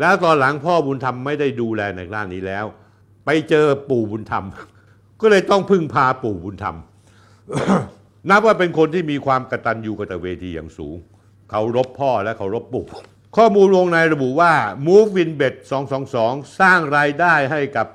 [0.00, 2.64] แล้วตอนหลังพ่อบุญธรรมไม่ได้ดูแลในด้านนี้แล้ว
[3.24, 4.44] ไปเจอปู่บุญธรรม
[5.20, 6.76] ก็เลยต้องพึ่งพาปู่บุญธรรม
[8.30, 10.96] นับว่าเป็นคนที่มีความกตัญญูกตเวทีอย่างสูง
[11.50, 12.84] เขารบพ่อและเขารบปู่
[13.36, 14.52] ข้อมูลวงในระบุว่า
[14.86, 15.54] Move Win Bet
[16.06, 17.86] 222 สร้างรายได้ให้กับ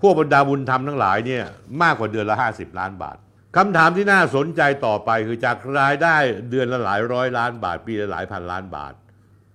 [0.00, 1.44] พวกบรรดาบุญธรรมทั้งหลายเนี่ย
[1.82, 3.16] มากกว่าเดือนละ 50 ล้านบาท
[3.56, 6.16] คำถามที่น่าสนใจต่อไปคือจากรายได้
[6.50, 8.92] เดือนละหลายร้อยล้านบาท ปีละหลายพันล้านบาท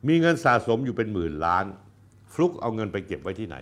[0.07, 1.65] มีเงินสะสมอยู่เป็นหมื่นล้าน
[2.33, 3.57] ฟลุกเอาเงินไปเก็บไว้ที่ไหน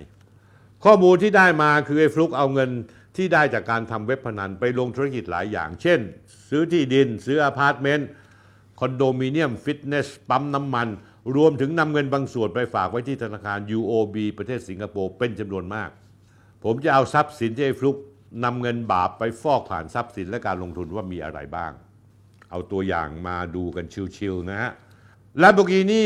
[0.83, 2.69] ข้อมูลที่ได้มาคือไอ้ฟลุกเอาเงิน
[3.17, 5.99] ที่ได้จากการทำเว็บพนันไปลงธุรกิจหลายอย่าง เช่น
[6.49, 8.07] ซื้อที่ดิน ซื้ออพาร์ตเมนต์
[8.79, 10.87] คอนโดมิเนียม ฟิตเนส ปั๊มน้ำมัน
[11.35, 15.89] รวมถึงนำเงินบางส่วนไปฝากไว้ที่ธนาคาร UOB ประเทศสิงคโปร์เป็นจำนวนมาก
[16.63, 17.97] ผมจะเอาทรัพย์สินที่ไอ้ฟลุก
[18.43, 21.71] นำเงินบาปไปฟอกผ่านทรัพย์สินและการลงทุนว่ามีอะไรบ้าง
[22.51, 23.85] เอาตัวอย่างมาดูกัน
[24.17, 24.71] ชิวๆนะฮะ
[25.41, 26.05] Lamborghini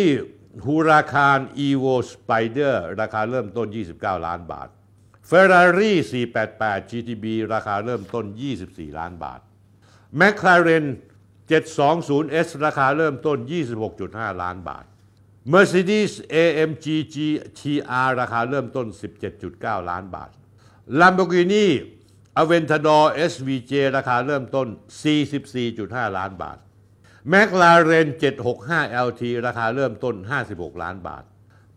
[0.65, 3.67] Huracan Evo Spider ราคาเริ่มต้น
[3.97, 4.69] 29 ล้านบาท
[5.29, 5.91] Ferrari
[6.41, 8.25] 488 GTB ราคาเริ่มต้น
[8.61, 9.39] 24 ล้านบาท
[10.19, 10.85] McLaren
[11.49, 13.37] 720S ราคาเริ่มต้น
[13.89, 14.85] 26.5 ล้านบาท
[15.51, 18.87] Mercedes AMG GTR ราคาเริ่มต้น
[19.39, 20.31] 17.9 ล้านบาท
[20.99, 21.67] Lamborghini
[22.41, 24.67] Aventador SVJ ราคาเริ่มต้น
[25.41, 26.57] 44.5 ล้านบาท
[27.31, 28.07] McLaren
[28.51, 30.15] 765 LT ราคาเริ่มต้น
[30.49, 31.23] 56 ล้านบาท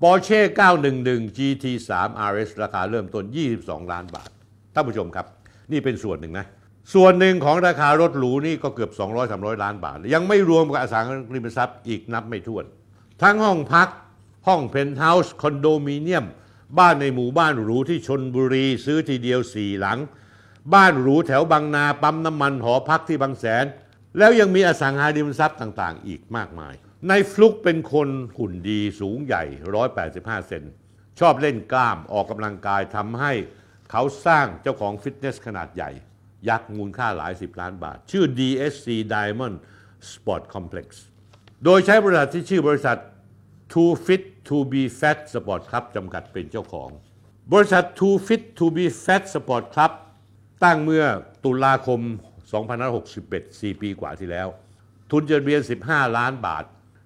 [0.02, 0.40] Porsche
[0.88, 1.92] 911 GT3
[2.30, 3.24] RS ราคาเริ่มต้น
[3.58, 4.30] 22 ล้านบาท
[4.74, 5.26] ท่านผู้ชมครับ
[5.72, 6.46] นี่เป็นส่วนหนึ่งนะ
[6.94, 8.90] ส่วนหนึ่งของราคารถหรูนี่ก็เกือบ
[9.26, 12.64] 200-300 ล้านบาท ยังไม่รวมกับอสังหาริมทรัพย์อีกนับไม่ถ้วน
[13.22, 13.88] ทั้งห้องพัก
[14.48, 16.26] ห้องเพนท์เฮาส์ คอนโดมิเนียม
[16.78, 19.98] บ้านในหมู่บ้านหรูที่ชลบุรีซื้อทีเดียว 4 หลัง
[20.74, 23.64] บ้านหรูแถวบางนาปั๊มน้ำมันหอพักที่บางแสน
[24.18, 26.74] แล้วยังมีอสังหาริมทรัพย์ต่างๆ อีกมากมาย
[27.08, 29.44] นายฟลุกเป็นคนหุ่นดีสูงใหญ่
[29.96, 30.62] 185 เซน
[31.20, 33.32] ชอบเล่นกล้ามออกกำลังกายทำให้
[33.90, 35.90] เขาสร้างเจ้าของฟิตเนสขนาดใหญ่
[36.48, 39.56] ยักษ์มูลค่าหลายสิบล้านบาท ชื่อ DSC Diamond
[40.10, 40.86] Sport Complex
[41.64, 42.98] โดยใช้บริษัทที่ชื่อบริษัท
[43.72, 46.90] Too Fit to be Fat Sport Club จำกัดเป็นเจ้าของ
[47.52, 49.92] บริษัท Too Fit to be Fat Sport Club
[50.64, 51.04] ตั้งเมื่อ
[51.44, 52.00] ตุลาคม
[52.46, 54.48] 2561 4 ปีกว่าที่แล้ว
[55.10, 56.64] ทุนเจดเบียน 15 ล้านบาท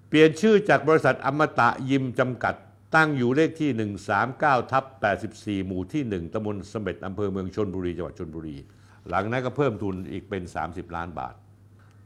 [0.08, 2.54] เปลี่ยนชื่อจากบริษัทอมตะยิมจำกัด
[2.94, 3.70] ตั้งอยู่เลขที่
[4.20, 4.84] 139ทับ
[5.24, 8.56] 84 หมู่ที่ 1ตำบลสม็ดอำเภอเมืองชนบุรีจังหวัดชนบุรี
[9.08, 11.34] หลังนั้นก็เพิ่มทุนอีกเป็น 30 ล้านบาท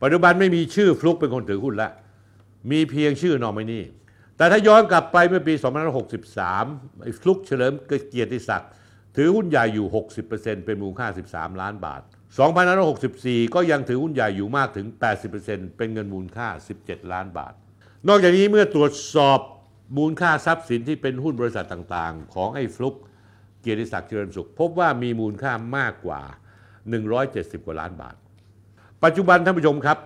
[0.02, 1.88] ปัจจุบันไม่มีชื่อฟลุกเป็นคนถือหุ้นแล้
[2.70, 3.80] มีเพียงชื่อนอมินี
[4.36, 5.54] แต่ถ้าย้อนกลับไปเมื่อปี
[6.28, 7.72] 2563ไอ้ฟลุกเฉลิม
[8.10, 8.70] เกียรติศักดิ์
[9.16, 9.86] ถือหุ้นใหญ่อยู่
[10.26, 12.02] 60%เป็นมูลค่า 13 ล้านบาท
[12.36, 14.86] 2564 ก็ยังถือหุ้นใหญ่อยู่มากถึง
[15.32, 16.48] 80%เป็นเงินมูลค่า
[16.80, 17.52] 17 ล้านบาท
[18.08, 19.38] นอกจากนี้เมื่อตรวจสอบ
[19.96, 22.94] มูลค่าทรัพย์สินที่เป็นหุ้นบริษัทต่างๆ ของไอ้ฟลุก
[23.60, 26.20] เกียรติศักดิ์เจริญสุข พบว่ามีมูลค่ามากกว่า
[26.94, 28.14] 170 กว่าล้านบาท
[29.04, 29.98] ปัจจุบันท่านผู้ชมครับ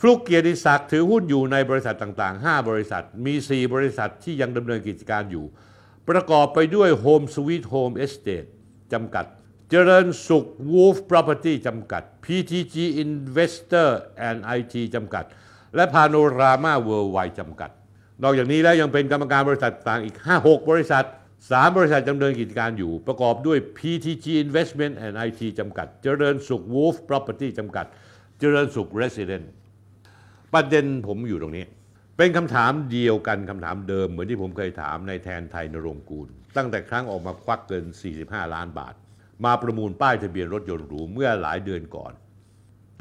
[0.00, 5.44] ฟลุกเกียรติศักดิ์ถือหุ้นอยู่ในบริษัทต่างๆ 5 บริษัท มี 4 บริษัทที่ยังดำเนินกิจการอยู่
[6.08, 8.48] ประกอบไปด้วย Home Sweet Home Estate
[8.92, 9.24] จำกัด
[9.72, 13.88] เจริญสุข Wolf Property จำกัด PTG Investor
[14.28, 15.24] and IT จำกัด
[15.74, 17.70] และ Panorama Worldwide จำกัด
[18.22, 21.04] นอกจากนี้แล้วยังเป็นกรรมการบริษัทต่างอีก 5-6 บริษัท
[21.40, 27.86] 3 บริษัทดำเนินกิจการอยู่ ประกอบด้วย PTG Investment and IT จำกัด เจริญสุข Wolf Property จำกัด
[28.40, 29.46] เจริญสุข Resident
[30.54, 31.64] ประเด็นผมอยู่ตรงนี้
[32.16, 37.84] เป็นคำถามเดียวกันคำถามเดิมเหมือนที่ผมเคยถามในแทนไทยนรงค์กูล ตั้งแต่ครั้งออกมาควักเกิน
[38.20, 38.94] 45 ล้านบาท
[39.44, 42.12] มาประมูลป้ายทะเบียนรถยนต์หรูเมื่อหลายเดือนก่อน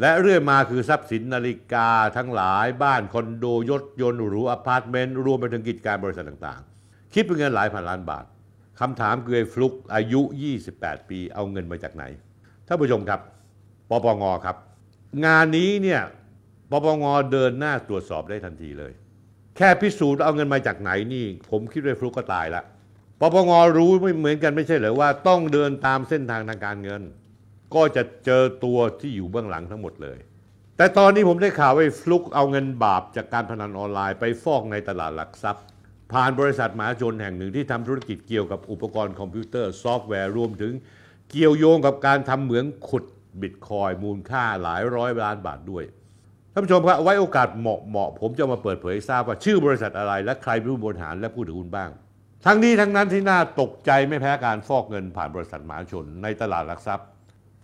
[0.02, 8.26] และเรื่อยมาคือทรัพย์สินนาฬิกาทั้งหลายบ้านคอนโดรถยนต์หรูอพาร์ตเมนต์รวมไปถึงกิจการบริษัทต่างๆ คิดเป็นเงินหลายพันล้านบาท
[8.80, 10.22] คำถามคือไอ้ฟลุกอายุ
[10.66, 12.04] 28 ปีเอาเงินมาจากไหน
[12.68, 13.20] ท่านผู้ชมครับ
[13.90, 14.58] ปปงครับ
[15.26, 16.02] งานนี้เนี่ย
[16.72, 18.92] ปปงเดินหน้าตรวจสอบได้ทันทีเลย
[19.58, 22.64] แค่พิสูจน์เอาเงินมาจากไหนนี่ ผมคิดว่าฟลุกก็ตายละ
[23.20, 27.02] ปปงรู้ไม่เหมือนกันไม่ใช่เหรอว่าต้องเดินตามเส้นทางทางการเงิน
[27.76, 30.18] ก็จะเจอตัวที่อยู่เบื้องหลังทั้งหมดเลย
[30.78, 35.64] แต่ตอนนี้ผมได้ข่าวว่าฟลุกเอาเงินบาปจากการพนันออนไลน์ไปฟอกในตลาดหลักทรัพย์
[36.14, 40.74] ผ่านบริษัทมหาชนแห่งหนึ่งที่ทำธุรกิจเกี่ยวกับอุปกรณ์คอมพิวเตอร์ซอฟต์แวร์รวมถึง
[41.32, 43.06] เกี่ยวโยงกับการทำเหมืองขุด
[43.42, 45.84] บิตคอยมูลค่าหลายร้อยล้านบาทด้วย
[46.54, 51.90] ท่านผู้ชมครับไว้โอกาสเหมาะเหมาะผมจะมาเปิดเผยทราบว่าชื่อบริษัทอะไรและใครเป็นผู้บริหารและผู้ถือหุ้นบ้าง
[52.46, 57.08] ทั้งนี้ทั้งนั้นที่น่าตกใจไม่แพ้การฟอกเงินผ่านบริษัทมหาชนในตลาดหลักทรัพย์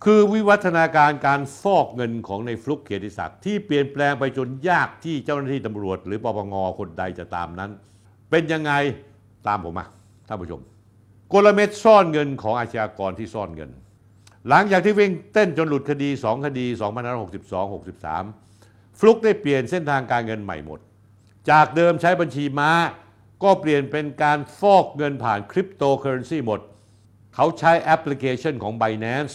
[0.04, 7.70] คือวิวัฒนาการการฟอกเงินของในฟลุกเกียรติศักดิ์ที่เปลี่ยนแปลงไปจนยากที่เจ้าหน้าที่ตำรวจ หรือปปงคนใดจะตามนั้น
[8.30, 8.72] เป็นยังไง
[9.46, 9.86] ตามผมมา
[10.28, 10.60] ท่านผู้ชม
[11.32, 13.70] กลเม็ดซ่อนเงินของอาชญากรที่ซ่อนเงิน
[14.48, 16.66] หลังจากที่วิ่งเต้นจนหลุดคดี 2 คดี
[18.22, 20.80] 2562-63 ฟลุกได้เปลี่ยนเส้นทางการเงินใหม่หมด
[21.50, 22.70] จากเดิมใช้บัญชีม้า
[23.42, 26.60] ก็เปลี่ยนเป็นการฟอกเงินผ่านคริปโตเคอเรนซีหมด
[27.34, 29.34] เขาใช้แอปพลิเคชันของ Binance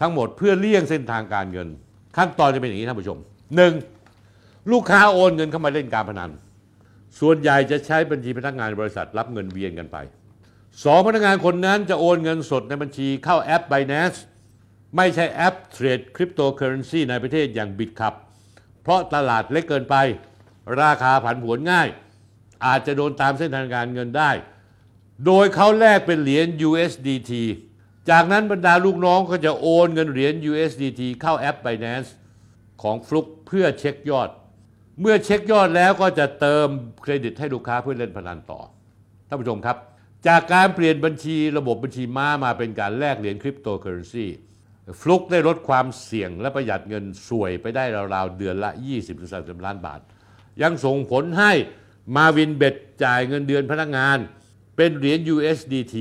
[0.00, 1.68] ทั้งหมดเพื่อเลี่ยงเส้นทางการเงิน
[2.16, 3.18] ขั้นตอนจะเป็นอย่างนี้ท่านผู้ชม
[3.94, 4.70] 1.
[4.72, 6.30] ลูกค้าโอนเงินเข้ามาเล่นการพนัน
[7.20, 9.96] ส่วนใหญ่จะใช้บัญชีพนักงานบริษัทรับเงินเวียนกันไป
[10.82, 10.94] 2.
[11.06, 14.18] พนักงานคนนั้นจะโอนเงินสดในบัญชีเข้าแอป Binance
[14.96, 18.14] ไม่ใช่แอปเทรดคริปโตเคอเรนซีในประเทศอย่างบิตคับ
[18.82, 19.96] เพราะตลาดเล็กเกินไป
[20.82, 21.88] ราคาผันผวนง่าย
[22.64, 24.30] อาจจะโดนตามเส้นทางการเงินได้
[25.26, 27.32] โดยเขาแลกเป็นเหรียญ USDT
[28.10, 32.10] จากนั้นบรรดาลูกน้องก็จะโอนเงินเหรียญ USDT เข้าแอป Binance
[32.82, 34.30] ของฟลุกเพื่อเช็คยอด
[35.00, 36.68] เมื่อเช็คยอดแล้วก็จะเติม
[37.02, 38.60] เครดิตให้ลูกค้าเพื่อเล่นพนันต่อ
[39.28, 39.76] ท่านผู้ชมครับ
[40.28, 44.26] จากการเปลี่ยนบัญชีระบบบัญชีม้ามาเป็นการแลกเหรียญคริปโตเคอเรนซี
[45.00, 48.70] ฟลุกได้ลดความเสี่ยงและประหยัดเงินส่วยไปได้ราวๆเดือนละ
[49.18, 50.00] 20-30 ล้านบาท
[50.62, 51.52] ยังส่งผลให้
[52.14, 54.18] มาวินเบ็ดจ่ายเงินเดือนพนักงาน
[54.76, 55.94] เป็นเหรียญ USDT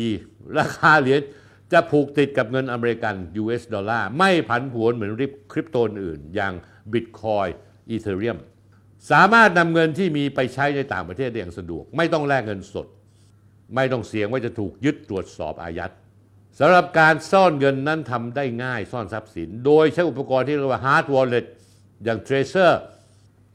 [0.58, 1.22] ราคาเหรียญ
[1.72, 6.54] จะผูกติดกับเงินอเมริกัน US ดอลลาร์ไม่ผันผวนเหมือนเหรียญคริปโตอื่น อย่าง
[6.92, 7.50] Bitcoin
[7.96, 8.38] Ethereum
[9.12, 12.88] สามารถนำเงินที่มีไปใช้ในต่างประเทศได้อย่างสะดวก ไม่ต้องแลกเงินสด
[13.76, 15.92] ไม่ต้องเสี่ยงว่าจะถูกยึดตรวจสอบอายัด
[16.60, 21.46] สำหรับการซ่อนเงินนั้นทำได้ง่ายซ่อนทรัพย์สิน โดยใช้อุปกรณ์ที่เรียกว่า hard wallet
[22.04, 22.72] อย่าง Tracer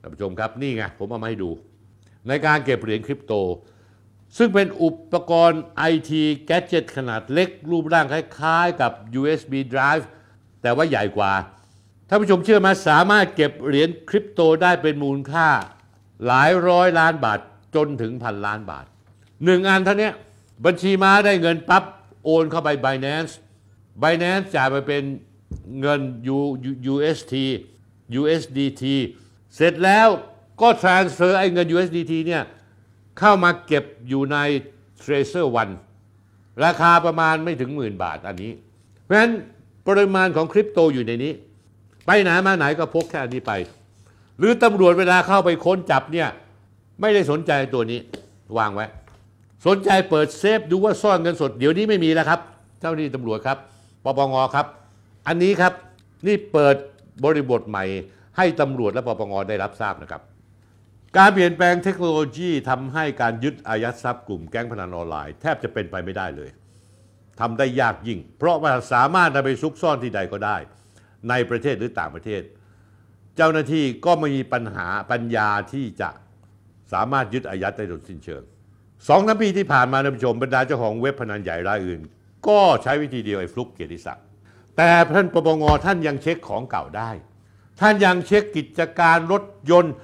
[0.01, 1.51] ท่านผู้ชมครับนี่ไงผมเอามาให้ดู
[2.29, 3.33] ในการเก็บเหรียญคริปโต
[4.37, 6.11] ซึ่งเป็นอุปกรณ์ IT
[6.47, 10.05] แกจ e t ขนาดเล็ก รูปร่างคล้ายๆ กับ USB drive
[10.63, 11.33] แต่ว่าใหญ่กว่า
[12.09, 15.49] ท่านผู้ชมเชื่อไหมาสามารถเก็บเหรียญคริปโตได้เป็นมูลค่า
[16.27, 17.41] หลายร้อยล้านบาท
[17.75, 18.85] จนถึงพันล้านบาท
[19.45, 20.11] หนึ่งอันเท่านี้
[20.65, 21.85] บัญชีม้าได้เงินปั๊บ
[22.25, 23.33] โอนเข้าไป Binance
[24.03, 25.03] Binance จ่ายไปเป็น
[25.81, 26.01] เงิน
[26.93, 27.35] UST
[28.21, 28.85] USDT
[29.55, 30.09] เสร็จแล้ว
[30.63, 32.43] ก็ transfer ไอ้เงิน USDT เนี่ย
[33.19, 34.37] เข้ามาเก็บอยู่ใน
[35.03, 35.73] Tracer One
[36.65, 38.53] ราคาประมาณไม่ถึงหมื่นบาทอันนี้
[39.05, 39.33] เพราะฉะนั้น
[39.89, 41.33] ปริมาณของคริปโตอยู่ในนี้
[42.07, 43.53] ไปไหนมาไหนก็พกแค่อันนี้ไป
[44.39, 46.29] หรือตำรวจเวลาเข้าไปค้นจับเนี่ย
[47.01, 47.99] ไม่ได้สนใจตัวนี้
[48.59, 48.87] วางไว้
[49.67, 52.41] สนใจเปิดเซฟดูว่าซ่อนเงินสด เดี๋ยวนี้ไม่มีแล้วครับ
[52.81, 53.59] เจ้าหน้าที่ตำรวจครับ
[54.05, 54.67] ปปงครับ
[55.27, 55.73] อันนี้ครับ
[56.27, 56.77] นี่เปิด
[57.25, 57.85] บริบทใหม่
[58.37, 60.23] ให้ตำรวจและปปงได้รับทราบนะครับ
[61.19, 66.51] การเปลี่ยนแปลงเทคโนโลยีทำให้การยึดอายัดทรัพย์กลุ่มแก๊งพนันออนไลน์แทบจะเป็นไปไม่ได้เลย
[67.41, 70.57] ทำได้ยากยิ่ง เพราะว่าสามารถนำไปซุกซ่อนที่ใดก็ได้
[71.29, 72.43] ในประเทศหรือต่างประเทศ
[73.37, 76.11] เจ้าหน้าที่ก็ไม่มีปัญหาปัญญาที่จะ
[76.93, 78.43] สามารถยึดอายัดได้โดยสิ้นเชิง
[79.09, 82.01] สองปีที่ผ่านมาท่านผู้ชมบรรดาเจ้าของเว็บพนันใหญ่รายอื่น
[82.49, 84.25] ก็ใช้วิธีเดียวไอ้ฟลุกเกียรติศักดิ์
[84.77, 87.11] แต่ท่านปปงท่านยังเช็คของเก่าได้
[87.81, 89.95] ท่านยังเช็คกิจการรถยนต์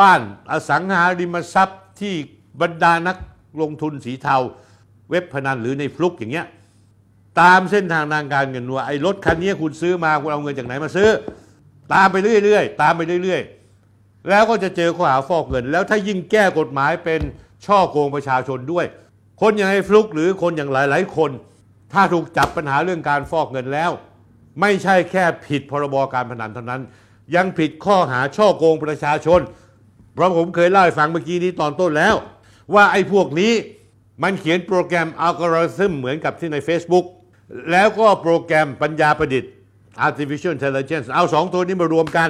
[0.00, 0.20] บ้าน
[0.50, 2.14] อสังหาริมทรัพย์ที่
[2.60, 3.16] บรรดานัก
[3.60, 4.36] ลงทุนสีเทา
[5.10, 6.46] เว็บพนันหรือในฟลุกอย่างเงี้ย
[7.40, 11.08] ตามเส้นทางทางการเงินว่าไอ้รถคันนี้คุณซื้อมาคุณเอาเงินจากไหนมาซื้อ
[11.94, 17.20] ตามไปเรื่อยๆตามไปเรื่อยๆ แล้วก็จะเจอข้อหาฟอกเงิน แล้วถ้ายิ่งแก้กฎหมายเป็น
[17.66, 18.86] ช่อโกงประชาชนด้วย
[19.40, 21.30] คนอย่างไอ้ฟลุกหรือคนอย่างหลายๆคน
[21.92, 23.90] ถ้าถูกจับปัญหาเรื่องการฟอกเงินแล้ว
[24.60, 26.82] ไม่ใช่แค่ผิดพรบการพนันเท่านั้น
[27.34, 29.40] ยังผิดข้อหาช่อโกงประชาชน
[30.18, 32.14] เพราะผมเคยเล่าให้ฟังเมื่อกี้นี้ตอนต้นแล้ว
[32.74, 33.52] ว่าไอ้พวกนี้
[34.22, 37.04] มันเขียนโปรแกรมอัลกอริทึมเหมือนกับที่ใน Facebook
[37.72, 39.50] แล้วก็โปรแกรมปัญญาประดิษฐ์
[40.06, 42.28] artificial intelligence เอาสองตัวนี้มารวมกัน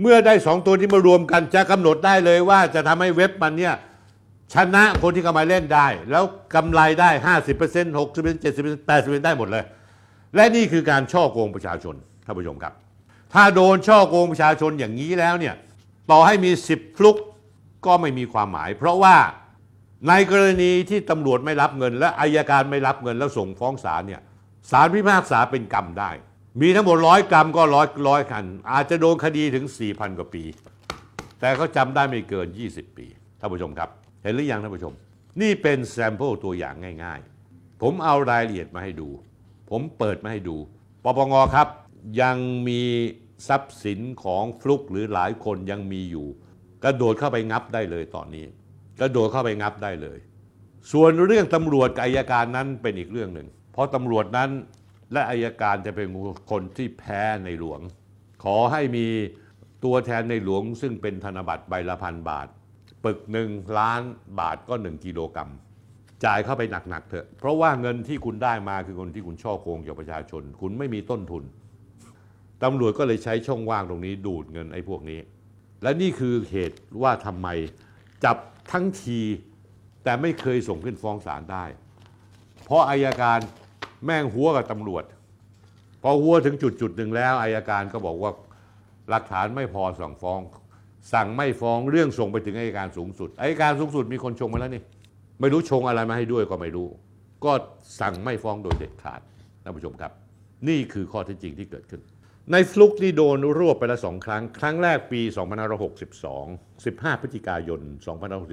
[0.00, 3.74] เมื่อได้สองตัวนี้มารวมกัน จะกำหนดได้เลยว่าจะทำให้เว็บมันเนี่ย
[4.54, 7.10] ชนะคนที่เข้ามาเล่นได้ แล้วกำไรได้
[7.54, 9.64] 50% 60% 70% 80%ได้หมดเลย
[10.34, 11.94] และนี่คือการช่อโกงประชาชน
[12.26, 12.72] ท่านผู้ชมครับ
[13.34, 15.54] ถ้าโดนช่อโกงประชาชนอย่างนี้แล้วเนี่ย
[16.10, 17.16] ต่อให้มี 10 ฟลุก
[17.86, 19.16] ก็ไม่มีความหมาย เพราะว่า
[20.08, 24.20] ในกรณีที่ตำรวจไม่รับเงิน และอัยการไม่รับเงินแล้วส่งฟ้องศาลเนี่ย
[24.70, 26.10] ศาลพิพากษาเป็นกรรมได้
[26.60, 30.44] มีทั้งหมดร้อยกรรมก็ร้อยร้อยคัน อาจจะโดนคดีถึง 4,000 กว่าปี
[31.40, 33.06] แต่เขาจำได้ไม่เกิน 20 ปี
[33.40, 33.90] ท่านผู้ชมครับ
[34.22, 34.94] เห็นหรือยังท่านผู้ชม
[35.40, 39.08] นี่เป็น sample ตัวอย่างง่าย ๆ ผมเอารายละเอียดมาให้ดู
[39.70, 40.56] ผมเปิดมาให้ดู
[41.04, 41.68] ปปงครับ
[42.20, 42.36] ยัง
[42.68, 42.82] มี
[43.48, 46.26] ทรัพย์สินของฟลุกหรือหลายคนยังมีอยู่
[46.84, 48.44] กระโดดเข้าไปงับได้เลยตอนนี้
[49.00, 50.18] กระโดดเข้าไปงับได้เลย
[50.92, 54.50] ส่วนเรื่องตำรวจกับอายการนั้นเป็นอีกเรื่องหนึ่ง เพราะตำรวจนั้น
[55.12, 56.06] และอายการจะเป็น
[56.50, 57.80] คนที่แพ้ในหลวง
[58.44, 59.06] ขอให้มี
[59.84, 62.46] ตัวแทนในหลวงซึ่งเป็นธนบัตรใบละพันบาท
[63.04, 64.02] ปึกหนึ่งล้าน
[64.40, 65.50] บาทก็หนึ่งกิโลกรัม
[66.24, 71.44] จ่ายเข้าไปหนักๆเถอะ เพราะว่าเงินที่คุณได้มาคือคนที่คุณช่อโกงจากประชาชน คุณไม่มีต้นทุน
[72.64, 75.20] ตำรวจก็เลยใช้ช่องว่างตรงนี้ดูดเงินไอ้พวกนี้
[75.82, 77.48] และนี่คือเหตุว่าทำไม
[78.24, 78.36] จับ
[78.72, 79.20] ทั้งที
[80.04, 81.64] แต่ไม่เคยส่งขึ้นฟ้องศาลได้
[82.64, 83.38] เพราะอายการ
[84.04, 85.04] แม่งหัวกับตำรวจ
[86.02, 88.30] พอหัวถึงจุดจุดหนึ่งแล้วอายการก็บอกว่า
[89.10, 90.40] หลักฐานไม่พอสั่งฟ้อง
[91.12, 94.82] สั่งไม่ฟ้องเรื่องส่งไปถึงอายการสูงสุดอายการสูงสุดมีคนชงมาแล้วนี่
[95.40, 96.88] ไม่รู้ชงอะไรมาให้ด้วยก็ไม่รู้
[97.44, 97.52] ก็
[98.00, 99.20] สั่งไม่ฟ้องโดยเด็ดขาด
[99.62, 100.12] ท่านผู้ชมครับ
[100.68, 102.00] นี่คือข้อเท็จจริงที่เกิดขึ้น
[102.52, 105.20] ไอ้ฟลุกที่โดนรวบไปแล้วสองครั้ง ครั้งแรกปี
[106.02, 107.80] 2562 15 พฤศจิกายน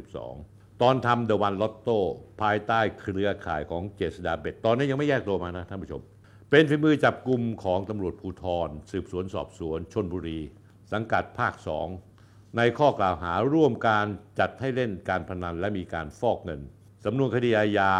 [0.05, 1.99] 2562 ตอนทำ The One Lotto
[2.41, 6.01] ภายใต้เครือข่ายของเจษดาเบ็ด ตอนนี้ยังไม่แยกตัวมานะท่านผู้ชม
[6.49, 10.39] เป็นฝีมือจับกลุ่มของตำรวจภูธร สืบสวนสอบสวนชนบุรี
[10.91, 11.53] สังกัดภาค
[12.05, 14.05] 2 ในข้อกล่าวหาร่วมการ
[14.39, 16.61] จัดให้เล่นการพนันและมีการฟอกเงิน
[17.05, 17.91] สำนวนคดีอาญา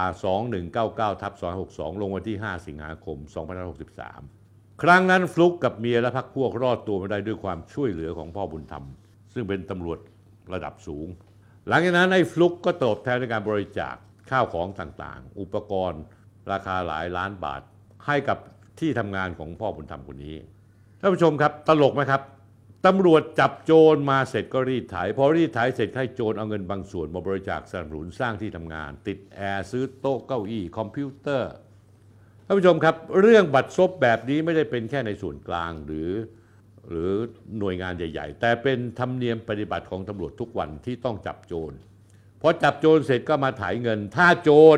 [0.57, 1.33] 2199ทับ
[1.67, 4.42] 262 ลงวันที่ 5 สิงหาคม 2563
[4.85, 8.85] ครั้งนั้นฟลุกกับเมียและพรรคพวกรอดตัวมาได้ด้วยความช่วยเหลือของพ่อบุญธรรม
[9.33, 9.99] ซึ่งเป็นตำรวจ
[10.53, 11.07] ระดับสูง
[11.67, 13.95] หลังจากนั้นไอ้ฟลุกก็ตอบแทนในการบริจาค
[14.29, 16.01] ข้าวของต่างๆ อุปกรณ์
[16.51, 17.61] ราคาหลายล้านบาท
[18.05, 18.37] ให้กับ
[18.79, 20.35] ที่ทำงานของพ่อบุญธรรมคนนี้
[20.99, 22.21] ท่านผู้ชมครับตลกไหมครับ
[22.85, 31.51] ตำรวจจับโจรมาเสร็จก็รีดไถพอรีดไถเสร็จให้โจรเอาเงินบางส่วนมาบริจาคสนับสนุนสร้างที่ทำงาน ติดแอร์ซื้อโต๊ะเก้าอี้คอมพิวเตอร์
[32.45, 36.09] ท่านผู้ชมครับ เรื่องบัตรซบแบบนี้ไม่ได้เป็นแค่ในส่วนกลางหรือ
[36.89, 37.11] หรือ
[37.59, 41.71] หน่วยงานใหญ่ ๆ แต่เป็นธรรมเนียมปฏิบัติของตำรวจทุกวันที่ต้องจับโจร
[42.41, 44.77] พอจับโจรเสร็จก็มาถ่ายเงิน ถ้าโจร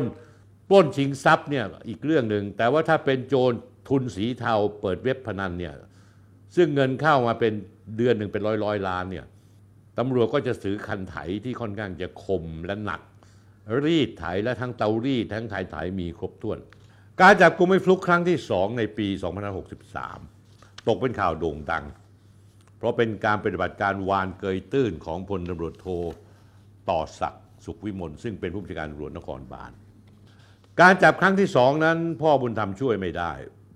[0.70, 3.52] ปล้นชิงทรัพย์เนี่ยอีกเรื่องหนึ่งแต่ว่าถ้าเป็นโจร
[3.88, 5.74] ทุนสีเทาเปิดเว็บพนันเนี่ย
[6.56, 7.52] ซึ่งเงินเข้ามาเป็น
[7.96, 9.26] เดือนหนึ่งเป็นร้อยร้อยล้านเนี่ย
[9.98, 13.00] ตำรวจก็จะซื้อคันไถที่ค่อนข้างจะคมและหนัก
[13.84, 16.58] รีดไถและทั้งเตารีดทั้งไถไถมีครบถ้วน
[17.22, 19.06] การจับกุมไอ้ฟลุกครั้งที่สองในปี
[19.92, 21.84] 2563 ตกเป็นข่าวโด่งดัง
[22.78, 25.86] เพราะเป็นการปฏิบัติการวานเกยตื้นของพลตำรวจโท
[26.90, 29.72] ต่อศักดิ์สุขวิมลซึ่งเป็นผู้บัญชาการตำรวจนครบาล
[30.80, 33.32] การจับครั้งที่สองนั้น พ่อบุญธรรมช่วยไม่ได้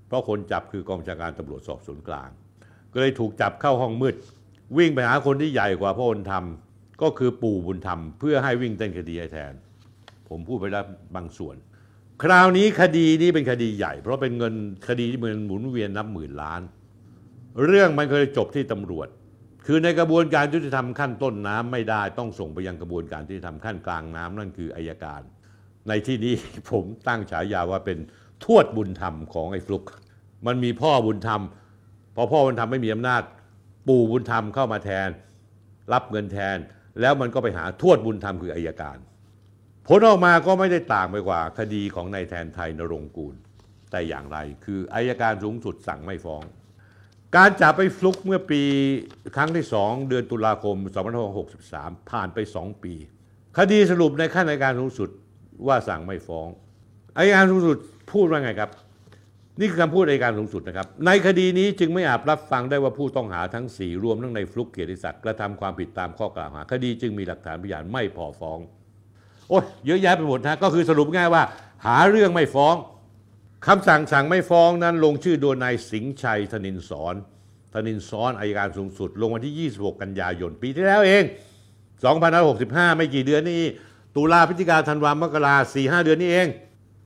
[0.07, 2.31] เพราะคนจับคือกองบัญชาการตำรวจสอบสวนกลาง
[2.93, 4.15] ก็เลยถูกจับเข้าห้องมืด
[4.79, 6.45] วิ่งไปหาคนที่ใหญ่กว่าพ่อบุญธรรม
[7.03, 9.53] ก็คือปู่บุญธรรม เพื่อให้วิ่งเต้นคดีให้แทน
[10.29, 10.85] ผมพูดไปแล้ว
[11.17, 11.57] บางส่วน
[12.23, 14.55] คราวนี้คดีนี้เป็นคดีใหญ่ เพราะเป็นเงิน
[14.89, 16.61] คดีที่เงินหมุนเวียนนับหมื่นล้าน
[17.65, 19.09] เรื่องมันเคยจบที่ตำรวจ
[19.67, 25.21] คือในกระบวนการยุติธรรมขั้นต้นน้ำไม่ได้ต้องส่งไปยังกระบวนการยุติธรรมขั้นกลางน้ำนั่นคืออายการ
[25.89, 26.35] ในที่นี้
[26.71, 27.99] ผมตั้งฉายาว่าเป็น
[28.45, 29.85] ทวดบุญธรรมของไอ้ฟลุก
[30.47, 31.43] มันมีพ่อบุญธรรม
[32.15, 33.23] พอพ่อบุญธรรมไม่มีอำนาจ
[33.89, 35.09] ปู่บุญธรรมเข้ามาแทน
[35.93, 36.57] รับเงินแทน
[37.01, 38.99] แล้วมันก็ไปหาทวดบุญธรรมคืออายการ
[39.93, 43.35] ผลออกมาก็ไม่ได้ต่างไปกว่า คดีของนายแทนไทยนรงค์กูล
[43.91, 46.43] แต่อย่างไรคืออายการสูงสุดสั่งไม่ฟ้อง
[47.37, 48.63] การจับไปฟลุกเมื่อปี
[49.37, 50.77] ครั้งที่2เดือนตุลาคม
[51.43, 52.95] 2563 ผ่านไป 2 ปี
[53.59, 55.11] คดีสรุปในขั้นอัยการสูงสุด
[55.67, 56.49] ว่าสั่งไม่ฟ้อง
[57.19, 57.79] อัยการสูงสุด
[58.13, 58.71] พูดว่าไงครับ
[59.61, 68.61] นี่คือคำพูดอัยการสูงสุดนะครับ ในคดีนี้จึงไม่อาจรับฟังได้ว่าผู้ต้องหาทั้ง 4 รวมทั้งในฟลุกเกียรติศักดิ์กระทำความผิดตามข้อกล่าวหา คดีจึงมีหลักฐานพยานไม่พอฟ้อง
[69.51, 71.43] โอ้ยเยอะแยะไปหมดนะก็คือสรุปง่ายว่า
[71.87, 72.75] หาเรื่องไม่ฟ้อง
[73.67, 77.15] คำสั่งสั่งไม่ฟ้องนั้นลงชื่อโดยนายสิงห์ชัยธนินสอน
[77.75, 81.23] ธนินสอนอายการสูงสุด ลงวันที่ 26 กันยายน ปีที่แล้วเอง
[82.11, 83.63] 2565 ไม่กี่เดือนนี่
[84.17, 86.49] ตุลาพฤศจิกาธันวามกราสี่ห้าเดือนนี้เอง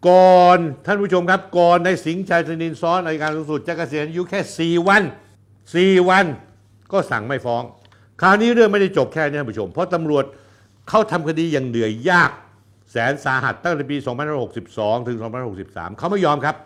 [0.09, 5.02] ก่อนท่านผู้ชมครับ ก่อนในสิงห์ชัยธนินซ้อนอายการสูงสุดจะเกษียณอายุแค่ 4 วัน
[5.54, 6.24] 4 วัน
[6.92, 7.62] ก็สั่งไม่ฟ้อง
[8.20, 10.24] คราวนี้เรื่องไม่ได้จบแค่นี้ท่านผู้ชม เพราะตำรวจ
[10.88, 12.31] เขาทำคดีอย่างเหนื่อยยาก
[12.92, 13.97] แสนสาหัสตั้งแต่ปี
[14.53, 15.18] 2562 ถึง
[15.59, 16.57] 2563 เขาไม่ยอมครับ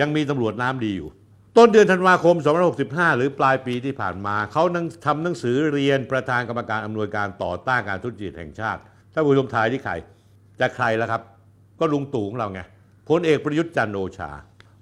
[0.00, 1.10] ยังมีตำรวจน้ำดีอยู่
[1.56, 2.36] ต้นเดือนธันวาคม
[2.76, 8.80] 2565 หรือปลายปีที่ผ่านมา เขานั่งทำหนังสือเรียนประธานกรรมการอำนวยการต่อต้านการทุจริตแห่งชาติ
[9.12, 9.92] ถ้านผู้ชมทายที่ใคร
[10.60, 11.22] จะใครแล้วครับ
[11.80, 12.60] ก็ลุงตู่ของเราไง
[13.08, 14.30] พลเอกประยุทธ์จันทร์โอชา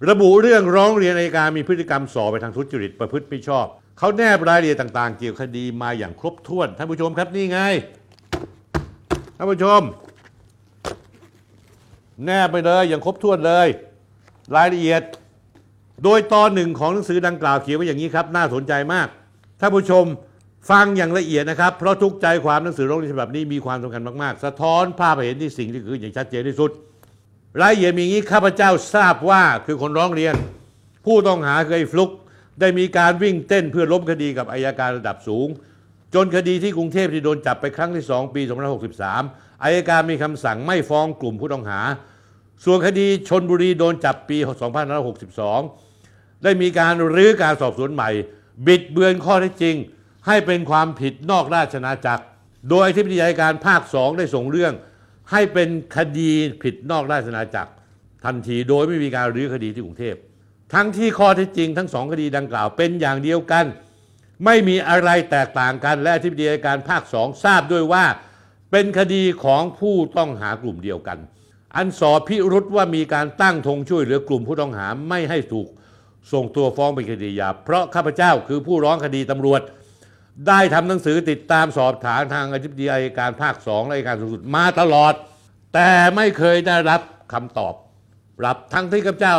[0.09, 3.67] ระบุเรื่องร้องเรียนในการมีพฤติกรรมส่อไปทางทุจริตประพฤติไม่ชอบ
[3.99, 9.81] เขาแนบรายละเอียดต่าง ๆ เกี่ยวกับคดีมาอย่างครบถ้วนท่านผู้ชมครับนี่ไงานผู้ชม
[12.25, 13.69] แนบไปเลยอย่างครบถ้วนเลย
[14.57, 15.03] รายละเอียด
[16.05, 19.09] โดยตอนหนึ่งของหนังสือดังกล่าวเขียนไว้อย่างนี้ครับ น่าสนใจมาก
[19.61, 20.05] ท่านผู้ชม
[20.71, 26.71] ฟังอย่างละเอียดนะครับ เพราะทุกใจความหนังสือร้องเรียนฉบับนี้มีความสำคัญมากๆ สะท้อนภาพเห็นที่สิ่งที่เกิดขึ้นอย่างชัดเจนที่สุด
[27.61, 30.35] รายละเอียดมีอย่างนี้ข้าพเจ้าทราบว่าคือคนร้องเรียน
[31.07, 32.11] ผู้ต้องหาคือไอ้ฟลุก
[32.61, 35.49] ได้มีการวิ่งเต้นเพื่อล้มคดีกับอายการระดับสูง
[36.15, 38.43] จนคดีที่กรุงเทพที่โดนจับไปครั้งที่ 2 ปี
[39.03, 41.81] 2563อายการมีคำสั่งไม่ฟ้องกลุ่มผู้ต้องหา
[42.65, 44.39] ส่วนคดีชนบุรีโดนจับปี
[45.61, 48.11] 2562 ได้มีการรื้อการสอบสวนใหม่
[48.67, 49.77] บิดเบือนข้อเท็จจริง
[50.27, 52.25] ให้เป็นความผิดนอกราชนาจักร
[52.69, 54.73] โดยอธิบดีอัยการภาคสองได้ส่งเรื่อง
[55.31, 56.31] ให้เป็นคดี
[56.63, 57.71] ผิดนอกราชนาจักร
[58.25, 60.15] ทันทีโดยไม่มีการรื้อคดีที่กรุงเทพ
[60.75, 63.65] ทั้งที่ข้อเท็จจริงทั้งสองคดีดังกล่าวเป็นอย่างเดียวกัน
[64.45, 68.05] ไม่มีอะไรแตกต่างกันและอธิบดีอัยการภาคสองทราบด้วยว่า
[68.71, 71.19] เป็นคดีของผู้ต้องหากลุ่มเดียวกัน
[71.77, 75.69] อันสอบพิรุษว่ามีการตั้งธงช่วยเหลือกลุ่มผู้ต้องหาไม่ให้ถูก
[76.33, 79.61] ส่งตัวฟ้องเป็นคดียา เพราะข้าพเจ้าคือผู้ร้องคดีตำรวจ
[80.49, 85.15] ได้ทำหนังสือติดตามสอบถามทางอธิบดีอัยการภาคสองและอัยการสูงสุดมาตลอด
[85.75, 87.01] แต่ไม่เคยได้รับ
[87.33, 87.75] คำตอบ
[88.45, 89.37] รับทั้งที่ข้าพเจ้า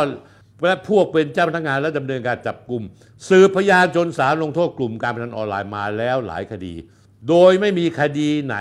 [0.62, 2.82] และพวกเป็นเจ้าพนักงานและดำเนินการจับกลุ่ม
[3.28, 6.74] สืบพยานจนสารลงโทษกลุ่มการพนันออนไลน์มาแล้วหลายคดี
[7.28, 8.56] โดยไม่มีคดีไหน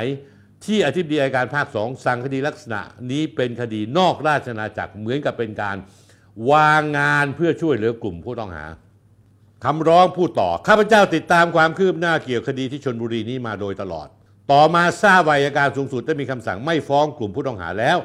[0.66, 2.82] ที่อธิบดีอัยการภาคสองสั่งคดีลักษณะ
[3.12, 5.78] นี้เป็นคดีนอกราชนาจักรเหมือนกับเป็นการ
[6.52, 8.66] วางงานเพื่อช่วยเหลือกลุ่มผู้ต้องหา
[9.66, 14.08] คำร้องพูดต่อ ข้าพเจ้าติดตามความคืบหน้าเกี่ยวกับคดีที่ชนบุรีนี้มาโดยตลอด
[14.52, 17.98] ต่อมาทราบวาอัยการสูงสุดได้มีคำสั่งไม่ฟ้องกลุ่มผู้ต้องหาแล้ว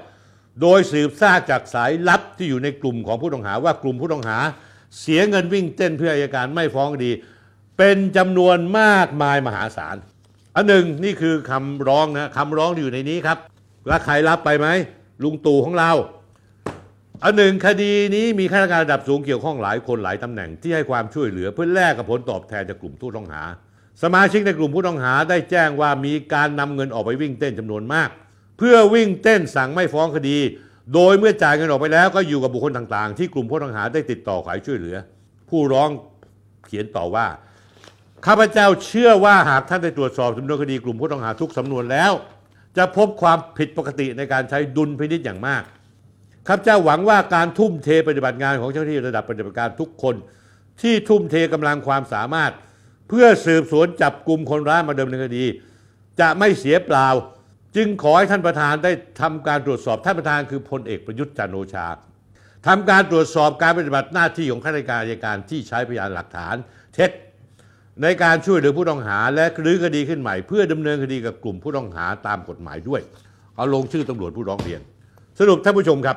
[0.60, 4.38] โดยสืบทราบจากสายลับที่อยู่ในกลุ่มของผู้ต้องหาว่ากลุ่มผู้ต้องหา
[5.00, 7.12] เสียเงินวิ่งเต้นเพื่ออัยการไม่ฟ้องคดี
[7.78, 9.96] เป็นจำนวนมากมายมหาศาล
[10.56, 13.38] อันหนึ่งนี่คือคำร้องนะคำร้องอยู่ในนี้ครับ
[13.88, 14.68] แล้วใครรับไปไหม
[15.22, 15.90] ลุงตู่ของเรา
[17.24, 23.42] อันหนึ่งคดีนี้มีข้าราชการระดับสูงเกี่ยวข้องหลายคนหลายตำแหน่งที่ให้ความช่วยเหลือเพื่อแลกกับผลตอบแทนจากกลุ่มผู้ต้องหา
[24.02, 28.10] สมาชิกในกลุ่มผู้ต้องหาได้แจ้งว่ามีการนำเงินออกไปวิ่งเต้นจำนวนมาก
[28.62, 30.38] เพื่อวิ่งเต้นสั่งไม่ฟ้องคดี
[30.94, 34.96] โดยเมื่อจ่ายเงินออกไปแล้วก็อยู่กับบุคคลต่างๆ ที่กลุ่มผู้ต้องหาได้ติดต่อขอช่วยเหลือ
[35.48, 35.88] ผู้ร้อง
[36.66, 37.26] เขียนต่อว่า
[38.26, 42.12] ข้าพเจ้าเชื่อว่าหากท่านได้ตรวจสอบสำนวนคดีกลุ่มผู้ต้องหาทุกสำนวนแล้ว
[42.76, 45.62] จะพบความผิดปกติในการใช้ดุลพินิจอย่างมาก
[46.46, 50.14] ข้าพเจ้าหวังว่าการทุ่มเทปฏิบัติงานของเจ้าหน้าที่ระดับปฏิบัติการทุกคน
[50.82, 52.52] ที่ทุ่มเทกำลังความสามารถ
[53.08, 55.44] เพื่อสืบสวนจับกลุ่มคนร้ายมาดำเนินคดี
[56.20, 57.08] จะไม่เสียเปล่า
[57.76, 61.86] จึงขอให้ท่านประธานได้ทำการตรวจสอบท่านประธานคือพลเอกประยุทธ์จันโอชา
[62.66, 66.56] ทำการตรวจสอบการปฏิบัติหน้าที่ของข้าราชการอัยการที่ใช้พยานหลักฐาน
[66.94, 67.10] เท็จ
[68.02, 73.00] ในการช่วยเหลือผู้ต้องหาและรื้อคดีขึ้นใหม่ เพื่อดำเนินคดีกับกลุ่มผู้ต้องหาตามกฎหมายด้วย
[73.56, 74.80] เอาลงชื่อตำรวจผู้ร้องเรียน
[75.38, 76.16] สรุปท่านผู้ชมครับ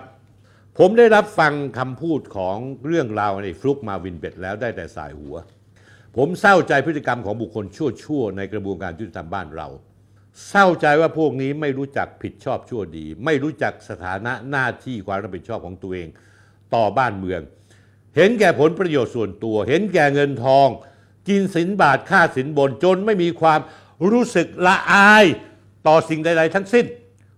[0.80, 5.36] ผมได้รับฟังคำพูดของเรื่องราวในฟลุกมาวินเบ็ดแล้วได้แต่สายหัว
[6.18, 9.68] ผมเศร้าใจพฤติกรรมของบุคคลชั่วๆในกระบวนการยุติธรรมบ้านเรา
[10.50, 16.08] เศร้าใจว่าพวกนี้ไม่รู้จักผิดชอบชั่วดี ไม่รู้จักสถานะหน้าที่ความรับผิดชอบของตัวเอง
[16.76, 17.42] ต่อบ้านเมือง
[18.16, 20.68] เห็นแก่ผลประโยชน์ส่วนตัว เห็นแก่เงินทอง
[21.30, 23.60] กินสินบาทค่าสินบนจนไม่มีความ
[24.12, 25.26] รู้สึกละอาย
[25.88, 26.86] ต่อสิ่งใดๆทั้งสิ้น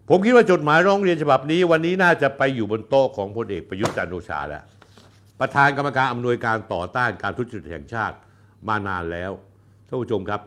[0.10, 4.64] ผมคิดว่าจดหมายร้องเรียนฉบับนี้ วันนี้น่าจะไปอยู่บนโต๊ะของพลเอกประยุทธ์จันทร์โอชาแล้ว
[5.40, 8.16] ประธานกรรมการอำนวยการต่อต้านการทุจริตแห่งชาติ
[8.68, 9.32] มานานแล้ว
[9.88, 10.42] ท่านผู้ชมครับ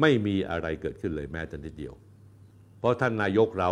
[0.00, 1.94] ไม่มีอะไรเกิดขึ้นเลยแม้แต่นิดเดียว
[2.78, 3.70] เพราะท่านนายกเรา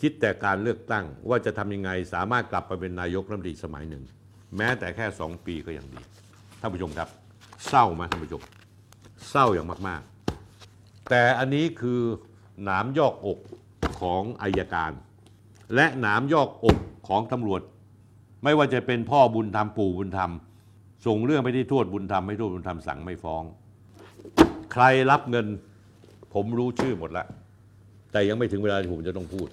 [0.00, 4.02] คิดแต่การเลือกตั้งว่าจะทำยังไงสามารถกลับไปเป็นนายกรัฐมนตรีสมัยหนึ่ง
[4.56, 6.00] แม้แต่แค่สองปีก็ยังดี
[6.60, 7.08] ท่านผู้ชมครับ
[7.68, 8.42] เศร้าไหมท่านผู้ชม
[9.30, 12.00] เศร้าอย่างมากๆ แต่อันนี้คือ
[12.64, 13.38] หนามยอกอก
[14.00, 14.92] ของอายการ
[15.74, 16.78] และหนามยอกอก
[17.08, 17.62] ของตำรวจ
[18.44, 20.30] ไม่ว่าจะเป็นพ่อบุญธรรมปู่บุญธรรม
[21.06, 23.42] ส่งเรื่องไปที่ทวดบุญธรรมให้ทวดบุญธรรมสั่งไม่ฟ้อง
[24.74, 25.46] ใครรับเงิน
[26.34, 27.26] ผมรู้ชื่อหมดแล้ว
[28.12, 29.48] แต่ยังไม่ถึงเวลาที่ผมจะต้องพูด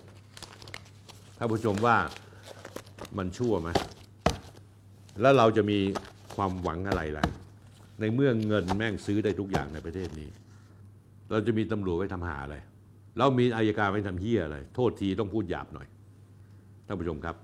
[1.38, 1.98] ท่านผู้ชมว่า
[3.18, 3.70] มันชั่วไหม
[5.22, 5.80] แล้วเราจะมี
[6.36, 7.26] ความหวังอะไรล่ะ
[8.00, 10.30] ในเมื่อเงินแม่งซื้อได้ทุกอย่างในประเทศนี้
[11.32, 12.56] เราจะมีตำรวจไว้ทำหาอะไร
[13.18, 15.88] เรามีอายการไว้ทำเฮียอะไร โทษทีต้องพูดหยาบหน่อย
[16.88, 17.36] ท่านผู้ชมครับ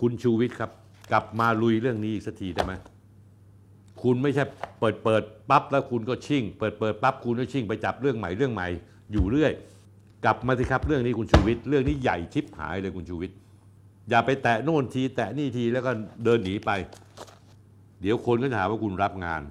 [0.00, 0.70] คุณชูวิทย์ครับ
[1.12, 2.72] กลับมาลุยเรื่องนี้อีกสักทีได้ไหม
[4.02, 4.44] คุณไม่ใช่
[4.80, 8.68] เปิดเปิดปั๊บแล้วคุณก็ชิ่ง เปิดเปิดปั๊บคุณก็ชิ่งไปจับเรื่องใหม่เรื่องใหม่
[9.12, 9.52] อยู่เรื่อย
[10.24, 13.36] กลับมาสิครับเรื่องนี้คุณชูวิทย์เรื่องนี้ใหญ่ชิบหายเลยคุณชูวิทย์
[14.10, 15.90] อย่าไปแตะโน่นทีแตะนี่ทีแล้วก็
[16.24, 16.70] เดินหนีไป
[18.00, 19.42] เดี๋ยวคนก็จะหาว่าคุณรับงาน